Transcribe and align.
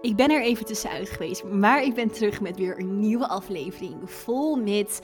Ik 0.00 0.16
ben 0.16 0.30
er 0.30 0.42
even 0.42 0.66
tussenuit 0.66 1.10
geweest, 1.10 1.44
maar 1.44 1.82
ik 1.82 1.94
ben 1.94 2.10
terug 2.10 2.40
met 2.40 2.56
weer 2.56 2.78
een 2.78 2.98
nieuwe 2.98 3.28
aflevering. 3.28 4.10
Vol 4.10 4.56
met 4.56 5.00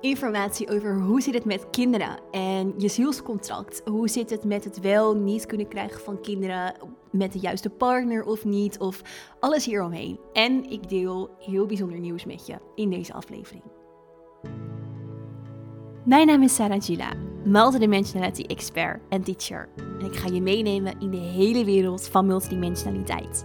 informatie 0.00 0.70
over 0.70 1.00
hoe 1.00 1.20
zit 1.20 1.34
het 1.34 1.44
met 1.44 1.70
kinderen 1.70 2.18
en 2.30 2.74
je 2.76 2.88
zielscontract. 2.88 3.82
Hoe 3.84 4.08
zit 4.08 4.30
het 4.30 4.44
met 4.44 4.64
het 4.64 4.80
wel 4.80 5.14
niet 5.14 5.46
kunnen 5.46 5.68
krijgen 5.68 6.00
van 6.00 6.20
kinderen 6.20 6.74
met 7.10 7.32
de 7.32 7.38
juiste 7.38 7.70
partner 7.70 8.24
of 8.24 8.44
niet. 8.44 8.78
Of 8.78 9.02
alles 9.40 9.64
hieromheen. 9.64 10.18
En 10.32 10.70
ik 10.70 10.88
deel 10.88 11.30
heel 11.38 11.66
bijzonder 11.66 11.98
nieuws 11.98 12.24
met 12.24 12.46
je 12.46 12.58
in 12.74 12.90
deze 12.90 13.12
aflevering. 13.12 13.62
Mijn 16.04 16.26
naam 16.26 16.42
is 16.42 16.54
Sarah 16.54 16.82
Gila, 16.82 17.12
multidimensionality 17.44 18.42
expert 18.42 19.00
en 19.08 19.22
teacher. 19.22 19.68
En 19.76 20.06
ik 20.06 20.16
ga 20.16 20.28
je 20.28 20.40
meenemen 20.40 21.00
in 21.00 21.10
de 21.10 21.16
hele 21.16 21.64
wereld 21.64 22.08
van 22.08 22.26
multidimensionaliteit. 22.26 23.44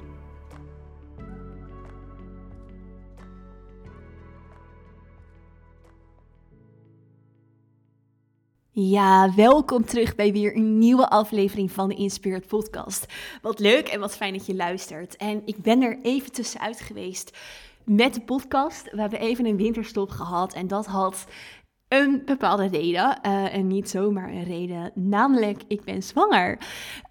Ja, 8.73 9.33
welkom 9.35 9.85
terug 9.85 10.15
bij 10.15 10.31
weer 10.31 10.55
een 10.55 10.77
nieuwe 10.77 11.09
aflevering 11.09 11.71
van 11.71 11.89
de 11.89 11.95
Inspired 11.95 12.47
Podcast. 12.47 13.05
Wat 13.41 13.59
leuk 13.59 13.87
en 13.87 13.99
wat 13.99 14.15
fijn 14.15 14.33
dat 14.33 14.45
je 14.45 14.55
luistert. 14.55 15.17
En 15.17 15.41
ik 15.45 15.57
ben 15.57 15.81
er 15.81 15.99
even 16.01 16.31
tussenuit 16.31 16.79
geweest 16.79 17.37
met 17.83 18.13
de 18.13 18.21
podcast. 18.21 18.91
We 18.91 19.01
hebben 19.01 19.19
even 19.19 19.45
een 19.45 19.57
winterstop 19.57 20.09
gehad 20.09 20.53
en 20.53 20.67
dat 20.67 20.85
had 20.85 21.25
een 21.91 22.21
bepaalde 22.25 22.67
reden. 22.67 23.19
Uh, 23.25 23.55
en 23.55 23.67
niet 23.67 23.89
zomaar 23.89 24.29
een 24.29 24.43
reden. 24.43 24.91
Namelijk, 24.93 25.61
ik 25.67 25.83
ben 25.83 26.03
zwanger. 26.03 26.57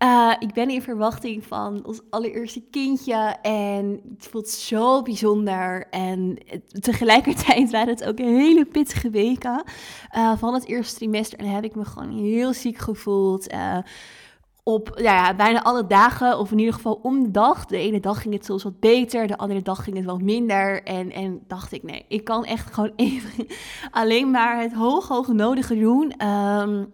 Uh, 0.03 0.33
ik 0.39 0.53
ben 0.53 0.71
in 0.71 0.83
verwachting 0.83 1.45
van 1.45 1.85
ons 1.85 2.01
allereerste 2.11 2.63
kindje. 2.71 3.37
En 3.43 4.01
het 4.17 4.27
voelt 4.27 4.49
zo 4.49 5.03
bijzonder. 5.03 5.89
En 5.91 6.39
tegelijkertijd 6.81 7.71
waren 7.77 7.95
het 7.95 8.05
ook 8.05 8.19
hele 8.19 8.65
pittige 8.65 9.11
weken 9.11 9.63
uh, 10.17 10.33
van 10.37 10.55
het 10.55 10.67
eerste 10.67 10.97
trimester. 10.97 11.39
En 11.39 11.47
heb 11.47 11.65
ik 11.65 11.75
me 11.75 11.85
gewoon 11.85 12.11
heel 12.11 12.53
ziek 12.53 12.79
gevoeld 12.79 13.47
op 14.63 14.93
ja, 14.97 15.35
bijna 15.35 15.63
alle 15.63 15.87
dagen, 15.87 16.39
of 16.39 16.51
in 16.51 16.59
ieder 16.59 16.75
geval 16.75 17.01
om 17.03 17.23
de 17.23 17.31
dag. 17.31 17.67
De 17.67 17.79
ene 17.79 18.01
dag 18.01 18.23
ging 18.23 18.35
het 18.35 18.45
soms 18.45 18.63
wat 18.63 18.81
beter, 18.81 19.27
de 19.27 19.39
andere 19.39 19.63
dag 19.63 19.85
ging 19.85 19.97
het 19.97 20.05
wat 20.05 20.23
minder. 20.23 20.83
En, 20.83 21.13
en 21.13 21.41
dacht 21.47 21.73
ik, 21.73 21.83
nee, 21.83 22.05
ik 22.09 22.25
kan 22.25 22.45
echt 22.45 22.73
gewoon 22.75 22.93
even 22.97 23.47
alleen 23.91 24.31
maar 24.31 24.61
het 24.61 24.73
hoog, 24.73 25.09
hoog 25.09 25.29
nodige 25.29 25.79
doen. 25.79 26.11
Ehm, 26.17 26.85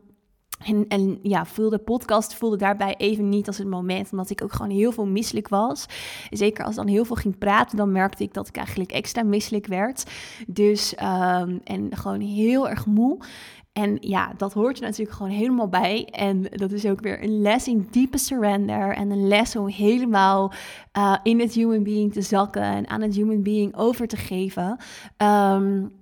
en, 0.64 0.84
en 0.89 1.19
ja, 1.23 1.45
voelde 1.45 1.78
podcast 1.78 2.34
voelde 2.34 2.56
daarbij 2.56 2.95
even 2.97 3.28
niet 3.28 3.47
als 3.47 3.58
het 3.58 3.69
moment, 3.69 4.12
omdat 4.12 4.30
ik 4.30 4.42
ook 4.42 4.53
gewoon 4.53 4.70
heel 4.70 4.92
veel 4.92 5.06
misselijk 5.06 5.48
was. 5.48 5.86
Zeker 6.30 6.64
als 6.64 6.75
dan 6.75 6.86
heel 6.86 7.05
veel 7.05 7.17
ging 7.17 7.39
praten, 7.39 7.77
dan 7.77 7.92
merkte 7.92 8.23
ik 8.23 8.34
dat 8.34 8.48
ik 8.48 8.56
eigenlijk 8.56 8.92
extra 8.92 9.23
misselijk 9.23 9.67
werd. 9.67 10.05
Dus, 10.47 10.92
um, 10.92 11.61
en 11.64 11.89
gewoon 11.97 12.20
heel 12.20 12.69
erg 12.69 12.86
moe. 12.86 13.19
En 13.77 13.96
ja, 14.00 14.32
dat 14.36 14.52
hoort 14.52 14.78
je 14.78 14.84
natuurlijk 14.84 15.16
gewoon 15.16 15.32
helemaal 15.32 15.69
bij. 15.69 16.05
En 16.05 16.42
dat 16.42 16.73
is 16.73 16.86
ook 16.86 17.01
weer 17.01 17.23
een 17.23 17.40
les 17.40 17.68
in 17.68 17.89
diepe 17.90 18.18
surrender. 18.18 18.95
En 18.95 19.11
een 19.11 19.28
les 19.28 19.56
om 19.56 19.67
helemaal 19.67 20.52
uh, 20.98 21.17
in 21.23 21.40
het 21.40 21.52
human 21.52 21.83
being 21.83 22.12
te 22.12 22.23
zakken 22.23 22.62
en 22.62 22.89
aan 22.89 23.01
het 23.01 23.14
human 23.14 23.42
being 23.42 23.77
over 23.77 24.06
te 24.06 24.17
geven. 24.17 24.78
Um, 25.17 25.92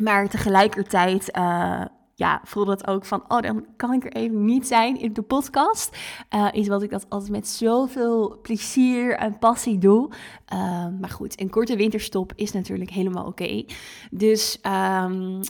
maar 0.00 0.28
tegelijkertijd. 0.28 1.36
Uh, 1.38 1.84
ja, 2.14 2.40
voelde 2.44 2.70
het 2.70 2.86
ook 2.86 3.04
van, 3.04 3.24
oh, 3.28 3.40
dan 3.40 3.66
kan 3.76 3.92
ik 3.92 4.04
er 4.04 4.12
even 4.12 4.44
niet 4.44 4.66
zijn 4.66 5.00
in 5.00 5.12
de 5.12 5.22
podcast. 5.22 5.96
Uh, 6.34 6.48
is 6.52 6.68
wat 6.68 6.82
ik 6.82 6.90
dat 6.90 7.06
altijd 7.08 7.30
met 7.30 7.48
zoveel 7.48 8.38
plezier 8.42 9.16
en 9.16 9.38
passie 9.38 9.78
doe. 9.78 10.10
Uh, 10.52 10.86
maar 11.00 11.10
goed, 11.10 11.40
een 11.40 11.50
korte 11.50 11.76
winterstop 11.76 12.32
is 12.34 12.52
natuurlijk 12.52 12.90
helemaal 12.90 13.26
oké. 13.26 13.64
Dus 14.10 14.58
um, 15.02 15.40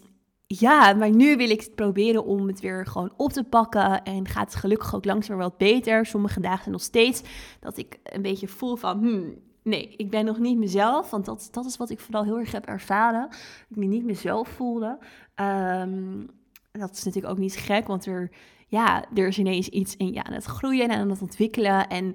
ja, 0.46 0.92
maar 0.92 1.10
nu 1.10 1.36
wil 1.36 1.50
ik 1.50 1.60
het 1.60 1.74
proberen 1.74 2.24
om 2.24 2.46
het 2.46 2.60
weer 2.60 2.86
gewoon 2.86 3.12
op 3.16 3.32
te 3.32 3.44
pakken. 3.44 4.02
En 4.02 4.28
gaat 4.28 4.44
het 4.44 4.54
gelukkig 4.54 4.94
ook 4.94 5.04
langzaam 5.04 5.38
wat 5.38 5.56
beter. 5.56 6.06
Sommige 6.06 6.40
dagen 6.40 6.58
zijn 6.58 6.70
nog 6.70 6.82
steeds 6.82 7.22
dat 7.60 7.76
ik 7.76 7.98
een 8.02 8.22
beetje 8.22 8.48
voel 8.48 8.76
van... 8.76 8.98
Hmm, 8.98 9.34
nee, 9.62 9.94
ik 9.96 10.10
ben 10.10 10.24
nog 10.24 10.38
niet 10.38 10.58
mezelf. 10.58 11.10
Want 11.10 11.24
dat, 11.24 11.48
dat 11.50 11.64
is 11.64 11.76
wat 11.76 11.90
ik 11.90 12.00
vooral 12.00 12.24
heel 12.24 12.38
erg 12.38 12.52
heb 12.52 12.66
ervaren. 12.66 13.28
Ik 13.68 13.76
me 13.76 13.84
niet 13.84 14.04
mezelf 14.04 14.48
voelde. 14.48 14.98
Um, 15.34 16.26
dat 16.72 16.92
is 16.92 17.04
natuurlijk 17.04 17.32
ook 17.32 17.40
niet 17.40 17.56
gek, 17.56 17.86
want 17.86 18.06
er, 18.06 18.30
ja, 18.66 19.04
er 19.14 19.26
is 19.26 19.38
ineens 19.38 19.68
iets 19.68 19.96
in 19.96 20.12
ja, 20.12 20.24
aan 20.24 20.32
het 20.32 20.44
groeien 20.44 20.88
en 20.88 20.98
aan 20.98 21.10
het 21.10 21.22
ontwikkelen. 21.22 21.88
En 21.88 22.14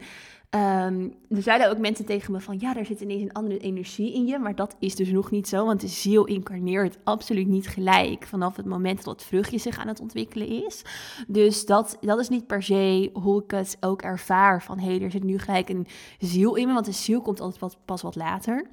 Um, 0.56 1.14
er 1.30 1.42
zeiden 1.42 1.70
ook 1.70 1.78
mensen 1.78 2.06
tegen 2.06 2.32
me 2.32 2.40
van, 2.40 2.60
ja, 2.60 2.76
er 2.76 2.86
zit 2.86 3.02
ineens 3.02 3.22
een 3.22 3.34
andere 3.34 3.60
energie 3.60 4.14
in 4.14 4.26
je, 4.26 4.40
maar 4.40 4.56
dat 4.56 4.76
is 4.80 4.96
dus 4.96 5.10
nog 5.12 5.32
niet 5.32 5.48
zo, 5.48 5.66
want 5.66 5.82
de 5.82 5.88
ziel 5.88 6.26
incarneert 6.26 6.98
absoluut 7.04 7.48
niet 7.48 7.68
gelijk 7.68 8.26
vanaf 8.28 8.56
het 8.56 8.66
moment 8.66 9.04
dat 9.04 9.14
het 9.14 9.24
vruchtje 9.24 9.58
zich 9.58 9.78
aan 9.78 9.88
het 9.88 10.00
ontwikkelen 10.00 10.66
is. 10.66 10.82
Dus 11.28 11.66
dat, 11.66 11.98
dat 12.02 12.20
is 12.20 12.30
niet 12.30 12.48
per 12.48 12.64
se 12.64 13.10
hoe 13.14 13.44
ik 13.44 13.52
het 13.52 13.78
ook 13.80 14.02
ervaar 14.02 14.64
van, 14.64 14.80
hé, 14.80 14.86
hey, 14.86 15.02
er 15.02 15.12
zit 15.12 15.24
nu 15.24 15.38
gelijk 15.38 15.70
een 15.70 15.88
ziel 16.20 16.56
in 16.56 16.68
me, 16.68 16.74
want 16.74 16.86
de 16.86 16.92
ziel 16.92 17.22
komt 17.22 17.42
altijd 17.42 17.78
pas 17.86 18.02
wat 18.02 18.16
later. 18.16 18.68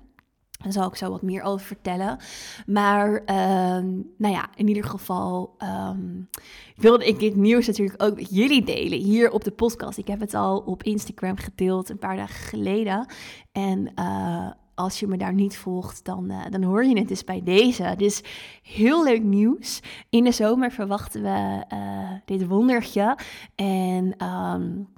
Daar 0.59 0.73
zal 0.73 0.89
ik 0.89 0.97
zo 0.97 1.11
wat 1.11 1.23
meer 1.23 1.43
over 1.43 1.67
vertellen. 1.67 2.19
Maar 2.67 3.11
um, 3.11 4.13
nou 4.17 4.35
ja, 4.35 4.49
in 4.55 4.69
ieder 4.69 4.85
geval 4.85 5.57
um, 5.59 6.29
wilde 6.77 7.07
ik 7.07 7.19
dit 7.19 7.37
nieuws 7.37 7.67
natuurlijk 7.67 8.03
ook 8.03 8.15
met 8.15 8.31
jullie 8.31 8.65
delen 8.65 8.99
hier 8.99 9.31
op 9.31 9.45
de 9.45 9.51
podcast. 9.51 9.99
Ik 9.99 10.07
heb 10.07 10.21
het 10.21 10.35
al 10.35 10.59
op 10.59 10.83
Instagram 10.83 11.37
gedeeld 11.37 11.89
een 11.89 11.99
paar 11.99 12.17
dagen 12.17 12.49
geleden. 12.49 13.07
En 13.53 13.93
uh, 13.95 14.51
als 14.75 15.01
je 15.01 15.07
me 15.07 15.17
daar 15.17 15.35
niet 15.35 15.57
volgt, 15.57 16.05
dan, 16.05 16.31
uh, 16.31 16.45
dan 16.51 16.63
hoor 16.63 16.85
je 16.85 16.99
het 16.99 17.09
dus 17.09 17.25
bij 17.25 17.43
deze. 17.45 17.95
Dus 17.97 18.23
heel 18.63 19.05
leuk 19.05 19.23
nieuws. 19.23 19.81
In 20.11 20.25
de 20.25 20.33
zomer 20.33 20.71
verwachten 20.71 21.23
we 21.23 21.65
uh, 21.73 22.11
dit 22.25 22.47
wondertje. 22.47 23.19
En 23.55 24.25
um, 24.27 24.89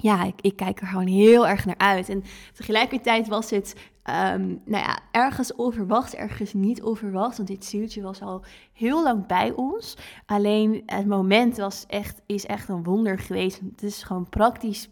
ja, 0.00 0.24
ik, 0.24 0.40
ik, 0.40 0.56
kijk 0.56 0.80
er 0.80 0.86
gewoon 0.86 1.06
heel 1.06 1.46
erg 1.46 1.64
naar 1.64 1.78
uit. 1.78 2.08
En 2.08 2.24
tegelijkertijd 2.54 3.28
was 3.28 3.50
het 3.50 3.74
Um, 4.08 4.62
nou 4.64 4.84
ja, 4.84 4.98
ergens 5.10 5.54
onverwacht, 5.54 6.14
ergens 6.14 6.52
niet 6.52 6.82
onverwacht. 6.82 7.36
Want 7.36 7.48
dit 7.48 7.64
zieltje 7.64 8.02
was 8.02 8.22
al 8.22 8.44
heel 8.72 9.02
lang 9.02 9.26
bij 9.26 9.52
ons. 9.52 9.96
Alleen 10.26 10.82
het 10.86 11.06
moment 11.06 11.56
was 11.56 11.84
echt, 11.86 12.22
is 12.26 12.46
echt 12.46 12.68
een 12.68 12.82
wonder 12.82 13.18
geweest. 13.18 13.60
Het 13.70 13.82
is 13.82 14.02
gewoon 14.02 14.28
praktisch 14.28 14.88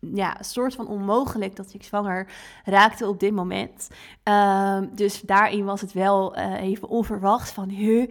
ja, 0.00 0.36
soort 0.40 0.74
van 0.74 0.88
onmogelijk 0.88 1.56
dat 1.56 1.74
ik 1.74 1.82
zwanger 1.82 2.26
raakte 2.64 3.06
op 3.06 3.20
dit 3.20 3.32
moment. 3.32 3.88
Um, 4.24 4.90
dus 4.94 5.20
daarin 5.20 5.64
was 5.64 5.80
het 5.80 5.92
wel 5.92 6.38
uh, 6.38 6.62
even 6.62 6.88
onverwacht 6.88 7.50
van, 7.50 7.68
huh, 7.68 8.10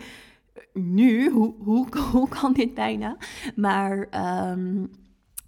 nu, 0.73 1.29
hoe, 1.29 1.53
hoe, 1.59 1.87
hoe 2.11 2.29
kan 2.29 2.53
dit 2.53 2.73
bijna? 2.73 3.17
Maar 3.55 4.07
um, 4.51 4.91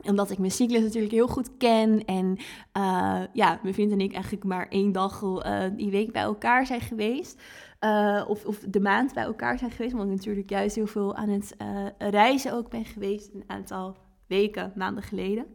omdat 0.03 0.29
ik 0.29 0.37
mijn 0.37 0.51
cyclus 0.51 0.81
natuurlijk 0.81 1.13
heel 1.13 1.27
goed 1.27 1.57
ken. 1.57 2.05
En 2.05 2.37
uh, 2.77 3.21
ja, 3.33 3.59
mijn 3.61 3.73
vriend 3.73 3.91
en 3.91 4.01
ik 4.01 4.13
eigenlijk 4.13 4.43
maar 4.43 4.67
één 4.67 4.91
dag 4.91 5.21
uh, 5.21 5.63
die 5.75 5.91
week 5.91 6.11
bij 6.11 6.21
elkaar 6.21 6.65
zijn 6.65 6.81
geweest. 6.81 7.41
Uh, 7.79 8.23
of, 8.28 8.46
of 8.46 8.59
de 8.59 8.79
maand 8.79 9.13
bij 9.13 9.23
elkaar 9.23 9.57
zijn 9.57 9.72
geweest. 9.72 9.93
Omdat 9.93 10.07
ik 10.07 10.16
natuurlijk 10.16 10.49
juist 10.49 10.75
heel 10.75 10.87
veel 10.87 11.16
aan 11.16 11.29
het 11.29 11.55
reizen 11.97 12.53
ook 12.53 12.69
ben 12.69 12.85
geweest. 12.85 13.29
Een 13.34 13.43
aantal 13.47 13.96
weken, 14.28 14.72
maanden 14.75 15.03
geleden. 15.03 15.46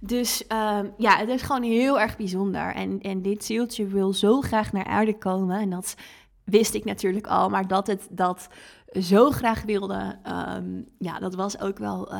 Dus 0.00 0.42
um, 0.42 0.92
ja, 0.96 1.16
het 1.16 1.28
is 1.28 1.42
gewoon 1.42 1.62
heel 1.62 2.00
erg 2.00 2.16
bijzonder. 2.16 2.74
En, 2.74 3.00
en 3.00 3.22
dit 3.22 3.44
zieltje 3.44 3.86
wil 3.86 4.12
zo 4.12 4.40
graag 4.40 4.72
naar 4.72 4.84
aarde 4.84 5.18
komen. 5.18 5.60
En 5.60 5.70
dat 5.70 5.94
wist 6.44 6.74
ik 6.74 6.84
natuurlijk 6.84 7.26
al. 7.26 7.48
Maar 7.48 7.68
dat 7.68 7.86
het 7.86 8.08
dat 8.10 8.48
zo 9.00 9.30
graag 9.30 9.62
wilde, 9.62 10.18
um, 10.56 10.86
ja, 10.98 11.18
dat 11.18 11.34
was 11.34 11.60
ook 11.60 11.78
wel 11.78 12.12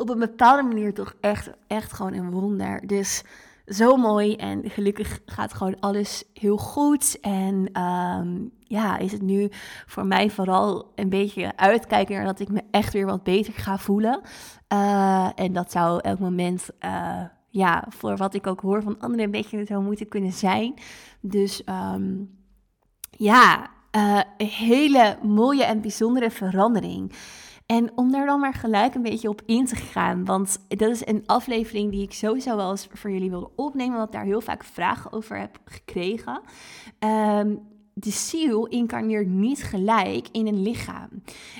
op 0.00 0.08
een 0.08 0.18
bepaalde 0.18 0.62
manier 0.62 0.94
toch 0.94 1.14
echt, 1.20 1.50
echt 1.66 1.92
gewoon 1.92 2.12
een 2.12 2.30
wonder. 2.30 2.86
Dus 2.86 3.24
zo 3.66 3.96
mooi 3.96 4.36
en 4.36 4.70
gelukkig 4.70 5.20
gaat 5.26 5.54
gewoon 5.54 5.80
alles 5.80 6.24
heel 6.34 6.56
goed. 6.56 7.20
En 7.20 7.82
um, 7.82 8.52
ja, 8.58 8.98
is 8.98 9.12
het 9.12 9.22
nu 9.22 9.48
voor 9.86 10.06
mij 10.06 10.30
vooral 10.30 10.92
een 10.94 11.08
beetje 11.08 11.56
uitkijken 11.56 12.14
naar 12.14 12.24
dat 12.24 12.40
ik 12.40 12.48
me 12.48 12.62
echt 12.70 12.92
weer 12.92 13.06
wat 13.06 13.22
beter 13.22 13.52
ga 13.52 13.78
voelen. 13.78 14.20
Uh, 14.72 15.28
en 15.34 15.52
dat 15.52 15.70
zou 15.70 16.00
elk 16.00 16.18
moment, 16.18 16.68
uh, 16.84 17.22
ja, 17.48 17.84
voor 17.88 18.16
wat 18.16 18.34
ik 18.34 18.46
ook 18.46 18.60
hoor 18.60 18.82
van 18.82 18.98
anderen, 18.98 19.24
een 19.24 19.30
beetje 19.30 19.64
zo 19.64 19.80
moeten 19.80 20.08
kunnen 20.08 20.32
zijn. 20.32 20.74
Dus 21.20 21.62
um, 21.94 22.38
ja, 23.10 23.70
uh, 23.96 24.20
een 24.36 24.46
hele 24.46 25.18
mooie 25.22 25.64
en 25.64 25.80
bijzondere 25.80 26.30
verandering. 26.30 27.12
En 27.70 27.90
om 27.94 28.12
daar 28.12 28.26
dan 28.26 28.40
maar 28.40 28.54
gelijk 28.54 28.94
een 28.94 29.02
beetje 29.02 29.28
op 29.28 29.42
in 29.46 29.66
te 29.66 29.76
gaan. 29.76 30.24
Want 30.24 30.58
dat 30.68 30.90
is 30.90 31.06
een 31.06 31.22
aflevering 31.26 31.90
die 31.90 32.02
ik 32.02 32.12
sowieso 32.12 32.56
wel 32.56 32.70
eens 32.70 32.88
voor 32.92 33.10
jullie 33.10 33.30
wilde 33.30 33.50
opnemen. 33.56 33.92
Omdat 33.92 34.06
ik 34.06 34.12
daar 34.12 34.24
heel 34.24 34.40
vaak 34.40 34.64
vragen 34.64 35.12
over 35.12 35.38
heb 35.38 35.58
gekregen. 35.64 36.40
Um, 36.98 37.60
de 37.94 38.10
ziel 38.10 38.66
incarneert 38.66 39.26
niet 39.26 39.62
gelijk 39.62 40.28
in 40.32 40.46
een 40.46 40.62
lichaam. 40.62 41.08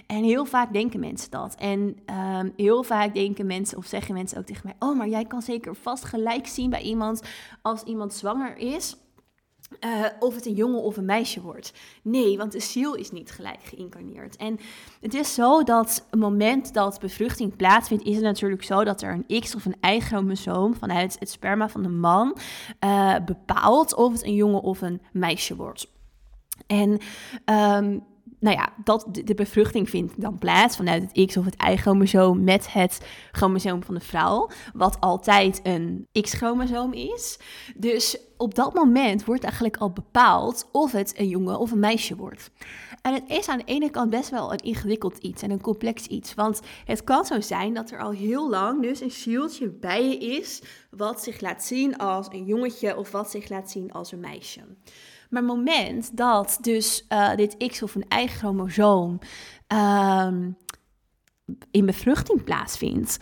En 0.07 0.25
heel 0.25 0.45
vaak 0.45 0.73
denken 0.73 1.01
mensen 1.01 1.31
dat. 1.31 1.55
En 1.55 1.97
um, 2.41 2.53
heel 2.57 2.83
vaak 2.83 3.15
denken 3.15 3.47
mensen, 3.47 3.79
of 3.79 3.87
zeggen 3.87 4.15
mensen 4.15 4.39
ook 4.39 4.47
tegen 4.47 4.63
mij: 4.65 4.89
Oh, 4.89 4.97
maar 4.97 5.09
jij 5.09 5.25
kan 5.25 5.43
zeker 5.43 5.75
vast 5.75 6.05
gelijk 6.05 6.47
zien 6.47 6.71
bij 6.71 6.83
iemand 6.83 7.23
als 7.63 7.83
iemand 7.83 8.13
zwanger 8.13 8.57
is. 8.57 8.97
Uh, 9.85 10.07
of 10.19 10.35
het 10.35 10.47
een 10.47 10.55
jongen 10.55 10.83
of 10.83 10.97
een 10.97 11.05
meisje 11.05 11.41
wordt. 11.41 11.73
Nee, 12.03 12.37
want 12.37 12.53
de 12.53 12.61
ziel 12.61 12.95
is 12.95 13.11
niet 13.11 13.31
gelijk 13.31 13.63
geïncarneerd. 13.63 14.37
En 14.37 14.59
het 15.01 15.15
is 15.15 15.35
zo 15.35 15.63
dat 15.63 16.05
het 16.11 16.21
moment 16.21 16.75
dat 16.75 17.01
bevruchting 17.01 17.57
plaatsvindt, 17.57 18.05
is 18.05 18.15
het 18.15 18.25
natuurlijk 18.25 18.63
zo 18.63 18.85
dat 18.85 19.03
er 19.03 19.23
een 19.27 19.41
X 19.41 19.55
of 19.55 19.65
een 19.65 19.95
Y-chromosoom 19.95 20.75
vanuit 20.75 21.17
het 21.19 21.31
sperma 21.31 21.69
van 21.69 21.83
de 21.83 21.89
man 21.89 22.37
uh, 22.85 23.15
bepaalt 23.25 23.95
of 23.95 24.13
het 24.13 24.25
een 24.25 24.35
jongen 24.35 24.61
of 24.61 24.81
een 24.81 25.01
meisje 25.13 25.57
wordt. 25.57 25.89
En 26.67 26.99
um, 27.45 28.03
nou 28.41 28.57
ja, 28.57 28.73
dat, 28.85 29.07
de, 29.11 29.35
bevruchting 29.35 29.91
vindt 29.91 30.21
dan 30.21 30.39
plaats 30.39 30.77
vanuit 30.77 31.03
het 31.03 31.27
X 31.27 31.37
of 31.37 31.45
het 31.45 31.63
Y-chromosoom 31.71 32.45
met 32.45 32.73
het 32.73 33.01
chromosoom 33.33 33.83
van 33.83 33.95
de 33.95 34.01
vrouw, 34.01 34.51
wat 34.73 35.01
altijd 35.01 35.61
een 35.63 36.07
X-chromosoom 36.21 36.93
is. 36.93 37.39
Dus 37.77 38.19
op 38.37 38.55
dat 38.55 38.75
moment 38.75 39.25
wordt 39.25 39.43
eigenlijk 39.43 39.77
al 39.77 39.91
bepaald 39.91 40.69
of 40.73 40.93
het 40.93 41.19
een 41.19 41.29
jongen 41.29 41.59
of 41.59 41.71
een 41.71 41.79
meisje 41.79 42.17
wordt. 42.17 42.51
En 43.03 43.15
het 43.15 43.23
is 43.27 43.49
aan 43.49 43.59
de 43.59 43.65
ene 43.65 43.91
kant 43.91 44.11
best 44.11 44.31
wel 44.31 44.53
een 44.53 44.59
ingewikkeld 44.59 45.19
iets 45.19 45.43
en 45.43 45.51
een 45.51 45.61
complex 45.61 46.07
iets. 46.07 46.35
Want 46.35 46.61
het 46.85 47.05
kan 47.05 47.25
zo 47.25 47.41
zijn 47.41 47.75
dat 47.75 47.91
er 47.91 48.01
al 48.01 48.11
heel 48.11 48.51
lang 48.51 48.83
dus 48.83 49.01
een 49.01 49.11
zieltje 49.11 49.69
bij 49.69 50.09
je 50.09 50.19
is, 50.19 50.63
wat 50.91 51.23
zich 51.23 51.41
laat 51.41 51.65
zien 51.65 51.97
als 51.97 52.27
een 52.31 52.45
jongetje 52.45 52.97
of 52.97 53.11
wat 53.11 53.31
zich 53.31 53.49
laat 53.49 53.71
zien 53.71 53.93
als 53.93 54.13
een 54.13 54.21
meisje. 54.21 54.61
Maar 55.31 55.43
het 55.43 55.51
moment 55.51 56.17
dat 56.17 56.59
dus 56.61 57.07
uh, 57.09 57.35
dit 57.35 57.57
X 57.67 57.83
of 57.83 57.95
een 57.95 58.09
eigen 58.09 58.39
chromosoom 58.39 59.19
um, 59.69 60.57
in 61.71 61.87
bevruchting 61.87 62.45
plaatsvindt, 62.45 63.19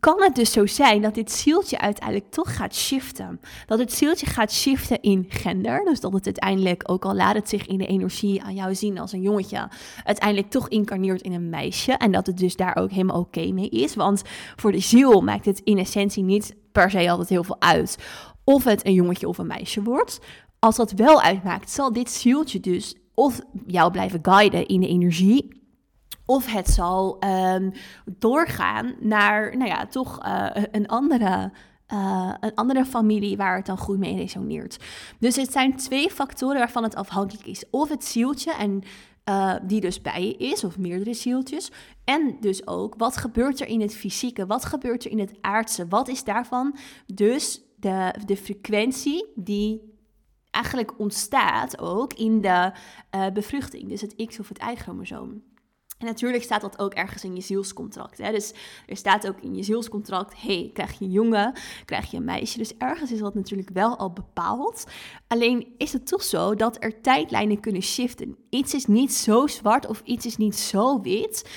kan 0.00 0.22
het 0.22 0.34
dus 0.34 0.52
zo 0.52 0.66
zijn 0.66 1.02
dat 1.02 1.14
dit 1.14 1.32
zieltje 1.32 1.78
uiteindelijk 1.78 2.30
toch 2.30 2.56
gaat 2.56 2.74
shiften. 2.74 3.40
Dat 3.66 3.78
het 3.78 3.92
zieltje 3.92 4.26
gaat 4.26 4.52
shiften 4.52 5.00
in 5.00 5.26
gender. 5.28 5.84
Dus 5.84 6.00
dat 6.00 6.12
het 6.12 6.24
uiteindelijk, 6.24 6.82
ook 6.86 7.04
al 7.04 7.14
laat 7.14 7.34
het 7.34 7.48
zich 7.48 7.66
in 7.66 7.78
de 7.78 7.86
energie 7.86 8.42
aan 8.42 8.54
jou 8.54 8.74
zien 8.74 8.98
als 8.98 9.12
een 9.12 9.22
jongetje, 9.22 9.68
uiteindelijk 10.04 10.50
toch 10.50 10.68
incarneert 10.68 11.22
in 11.22 11.32
een 11.32 11.48
meisje. 11.48 11.92
En 11.92 12.12
dat 12.12 12.26
het 12.26 12.38
dus 12.38 12.56
daar 12.56 12.76
ook 12.76 12.90
helemaal 12.90 13.20
oké 13.20 13.52
mee 13.52 13.68
is. 13.68 13.94
Want 13.94 14.22
voor 14.56 14.72
de 14.72 14.80
ziel 14.80 15.20
maakt 15.20 15.44
het 15.44 15.60
in 15.64 15.78
essentie 15.78 16.22
niet 16.22 16.54
per 16.72 16.90
se 16.90 17.10
altijd 17.10 17.28
heel 17.28 17.44
veel 17.44 17.60
uit 17.60 17.98
of 18.44 18.64
het 18.64 18.86
een 18.86 18.94
jongetje 18.94 19.28
of 19.28 19.38
een 19.38 19.46
meisje 19.46 19.82
wordt 19.82 20.20
als 20.64 20.76
dat 20.76 20.92
wel 20.92 21.20
uitmaakt, 21.20 21.70
zal 21.70 21.92
dit 21.92 22.10
zieltje 22.10 22.60
dus 22.60 22.94
of 23.14 23.40
jou 23.66 23.90
blijven 23.90 24.18
guiden 24.22 24.66
in 24.66 24.80
de 24.80 24.86
energie. 24.86 25.60
Of 26.26 26.52
het 26.52 26.68
zal 26.68 27.24
um, 27.24 27.72
doorgaan 28.18 28.94
naar, 29.00 29.56
nou 29.56 29.70
ja, 29.70 29.86
toch 29.86 30.26
uh, 30.26 30.46
een 30.70 30.86
andere 30.86 31.52
uh, 31.92 32.34
een 32.40 32.54
andere 32.54 32.84
familie 32.84 33.36
waar 33.36 33.56
het 33.56 33.66
dan 33.66 33.78
goed 33.78 33.98
mee 33.98 34.16
resoneert. 34.16 34.78
Dus 35.18 35.36
het 35.36 35.52
zijn 35.52 35.76
twee 35.76 36.10
factoren 36.10 36.58
waarvan 36.58 36.82
het 36.82 36.94
afhankelijk 36.94 37.46
is. 37.46 37.64
Of 37.70 37.88
het 37.88 38.04
zieltje 38.04 38.54
en 38.54 38.82
uh, 39.28 39.54
die 39.62 39.80
dus 39.80 40.00
bij 40.00 40.26
je 40.26 40.36
is, 40.36 40.64
of 40.64 40.78
meerdere 40.78 41.14
zieltjes. 41.14 41.70
En 42.04 42.36
dus 42.40 42.66
ook, 42.66 42.94
wat 42.96 43.16
gebeurt 43.16 43.60
er 43.60 43.66
in 43.66 43.80
het 43.80 43.94
fysieke? 43.94 44.46
Wat 44.46 44.64
gebeurt 44.64 45.04
er 45.04 45.10
in 45.10 45.18
het 45.18 45.38
aardse? 45.40 45.88
Wat 45.88 46.08
is 46.08 46.24
daarvan 46.24 46.76
dus 47.06 47.62
de, 47.76 48.14
de 48.26 48.36
frequentie 48.36 49.26
die 49.34 49.91
eigenlijk 50.52 50.98
ontstaat 50.98 51.78
ook 51.78 52.12
in 52.12 52.40
de 52.40 52.72
uh, 53.14 53.26
bevruchting. 53.32 53.88
Dus 53.88 54.00
het 54.00 54.26
X 54.26 54.38
of 54.38 54.48
het 54.48 54.58
Y-chromosoom. 54.58 55.42
En 56.02 56.08
natuurlijk 56.08 56.42
staat 56.42 56.60
dat 56.60 56.78
ook 56.78 56.94
ergens 56.94 57.24
in 57.24 57.34
je 57.34 57.40
zielscontract. 57.40 58.18
Hè? 58.18 58.32
Dus 58.32 58.52
er 58.86 58.96
staat 58.96 59.28
ook 59.28 59.40
in 59.40 59.54
je 59.54 59.62
zielscontract: 59.62 60.34
hey, 60.36 60.70
krijg 60.72 60.98
je 60.98 61.04
een 61.04 61.10
jongen, 61.10 61.52
krijg 61.84 62.10
je 62.10 62.16
een 62.16 62.24
meisje. 62.24 62.58
Dus 62.58 62.76
ergens 62.76 63.12
is 63.12 63.18
dat 63.18 63.34
natuurlijk 63.34 63.70
wel 63.72 63.98
al 63.98 64.12
bepaald. 64.12 64.84
Alleen 65.28 65.74
is 65.78 65.92
het 65.92 66.06
toch 66.06 66.22
zo 66.22 66.54
dat 66.54 66.76
er 66.84 67.00
tijdlijnen 67.00 67.60
kunnen 67.60 67.82
shiften. 67.82 68.36
Iets 68.50 68.74
is 68.74 68.86
niet 68.86 69.12
zo 69.12 69.46
zwart 69.46 69.86
of 69.86 70.02
iets 70.04 70.26
is 70.26 70.36
niet 70.36 70.56
zo 70.56 71.00
wit. 71.00 71.50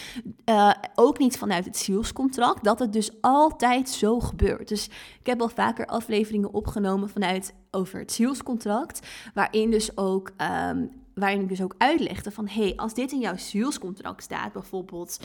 Uh, 0.50 0.71
ook 0.95 1.18
niet 1.18 1.38
vanuit 1.38 1.65
het 1.65 1.77
zielscontract, 1.77 2.63
dat 2.63 2.80
het 2.80 2.94
dus 2.94 3.12
altijd 3.21 3.89
zo 3.89 4.19
gebeurt. 4.19 4.68
Dus 4.68 4.86
ik 5.19 5.25
heb 5.25 5.42
al 5.42 5.50
vaker 5.50 5.86
afleveringen 5.86 6.53
opgenomen 6.53 7.09
vanuit 7.09 7.53
over 7.75 8.00
het 8.00 8.12
zielscontract, 8.12 9.07
waarin 9.33 9.72
dus 9.72 9.98
ook 9.98 10.31
um, 10.69 11.04
waarin 11.16 11.42
ik 11.42 11.50
dus 11.50 11.62
ook 11.62 11.75
uitlegde 11.77 12.31
van, 12.31 12.48
hé, 12.48 12.62
hey, 12.62 12.75
als 12.75 12.94
dit 12.94 13.12
in 13.12 13.19
jouw 13.19 13.38
zielscontract 13.38 14.24
staat, 14.24 14.54
bijvoorbeeld 14.54 15.19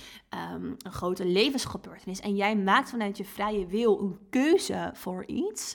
um, 0.55 0.76
een 0.79 0.93
grote 0.93 1.25
levensgebeurtenis, 1.25 2.20
en 2.20 2.37
jij 2.37 2.56
maakt 2.56 2.91
vanuit 2.91 3.17
je 3.17 3.25
vrije 3.25 3.67
wil 3.67 4.00
een 4.00 4.19
keuze 4.31 4.91
voor 4.94 5.26
iets, 5.26 5.75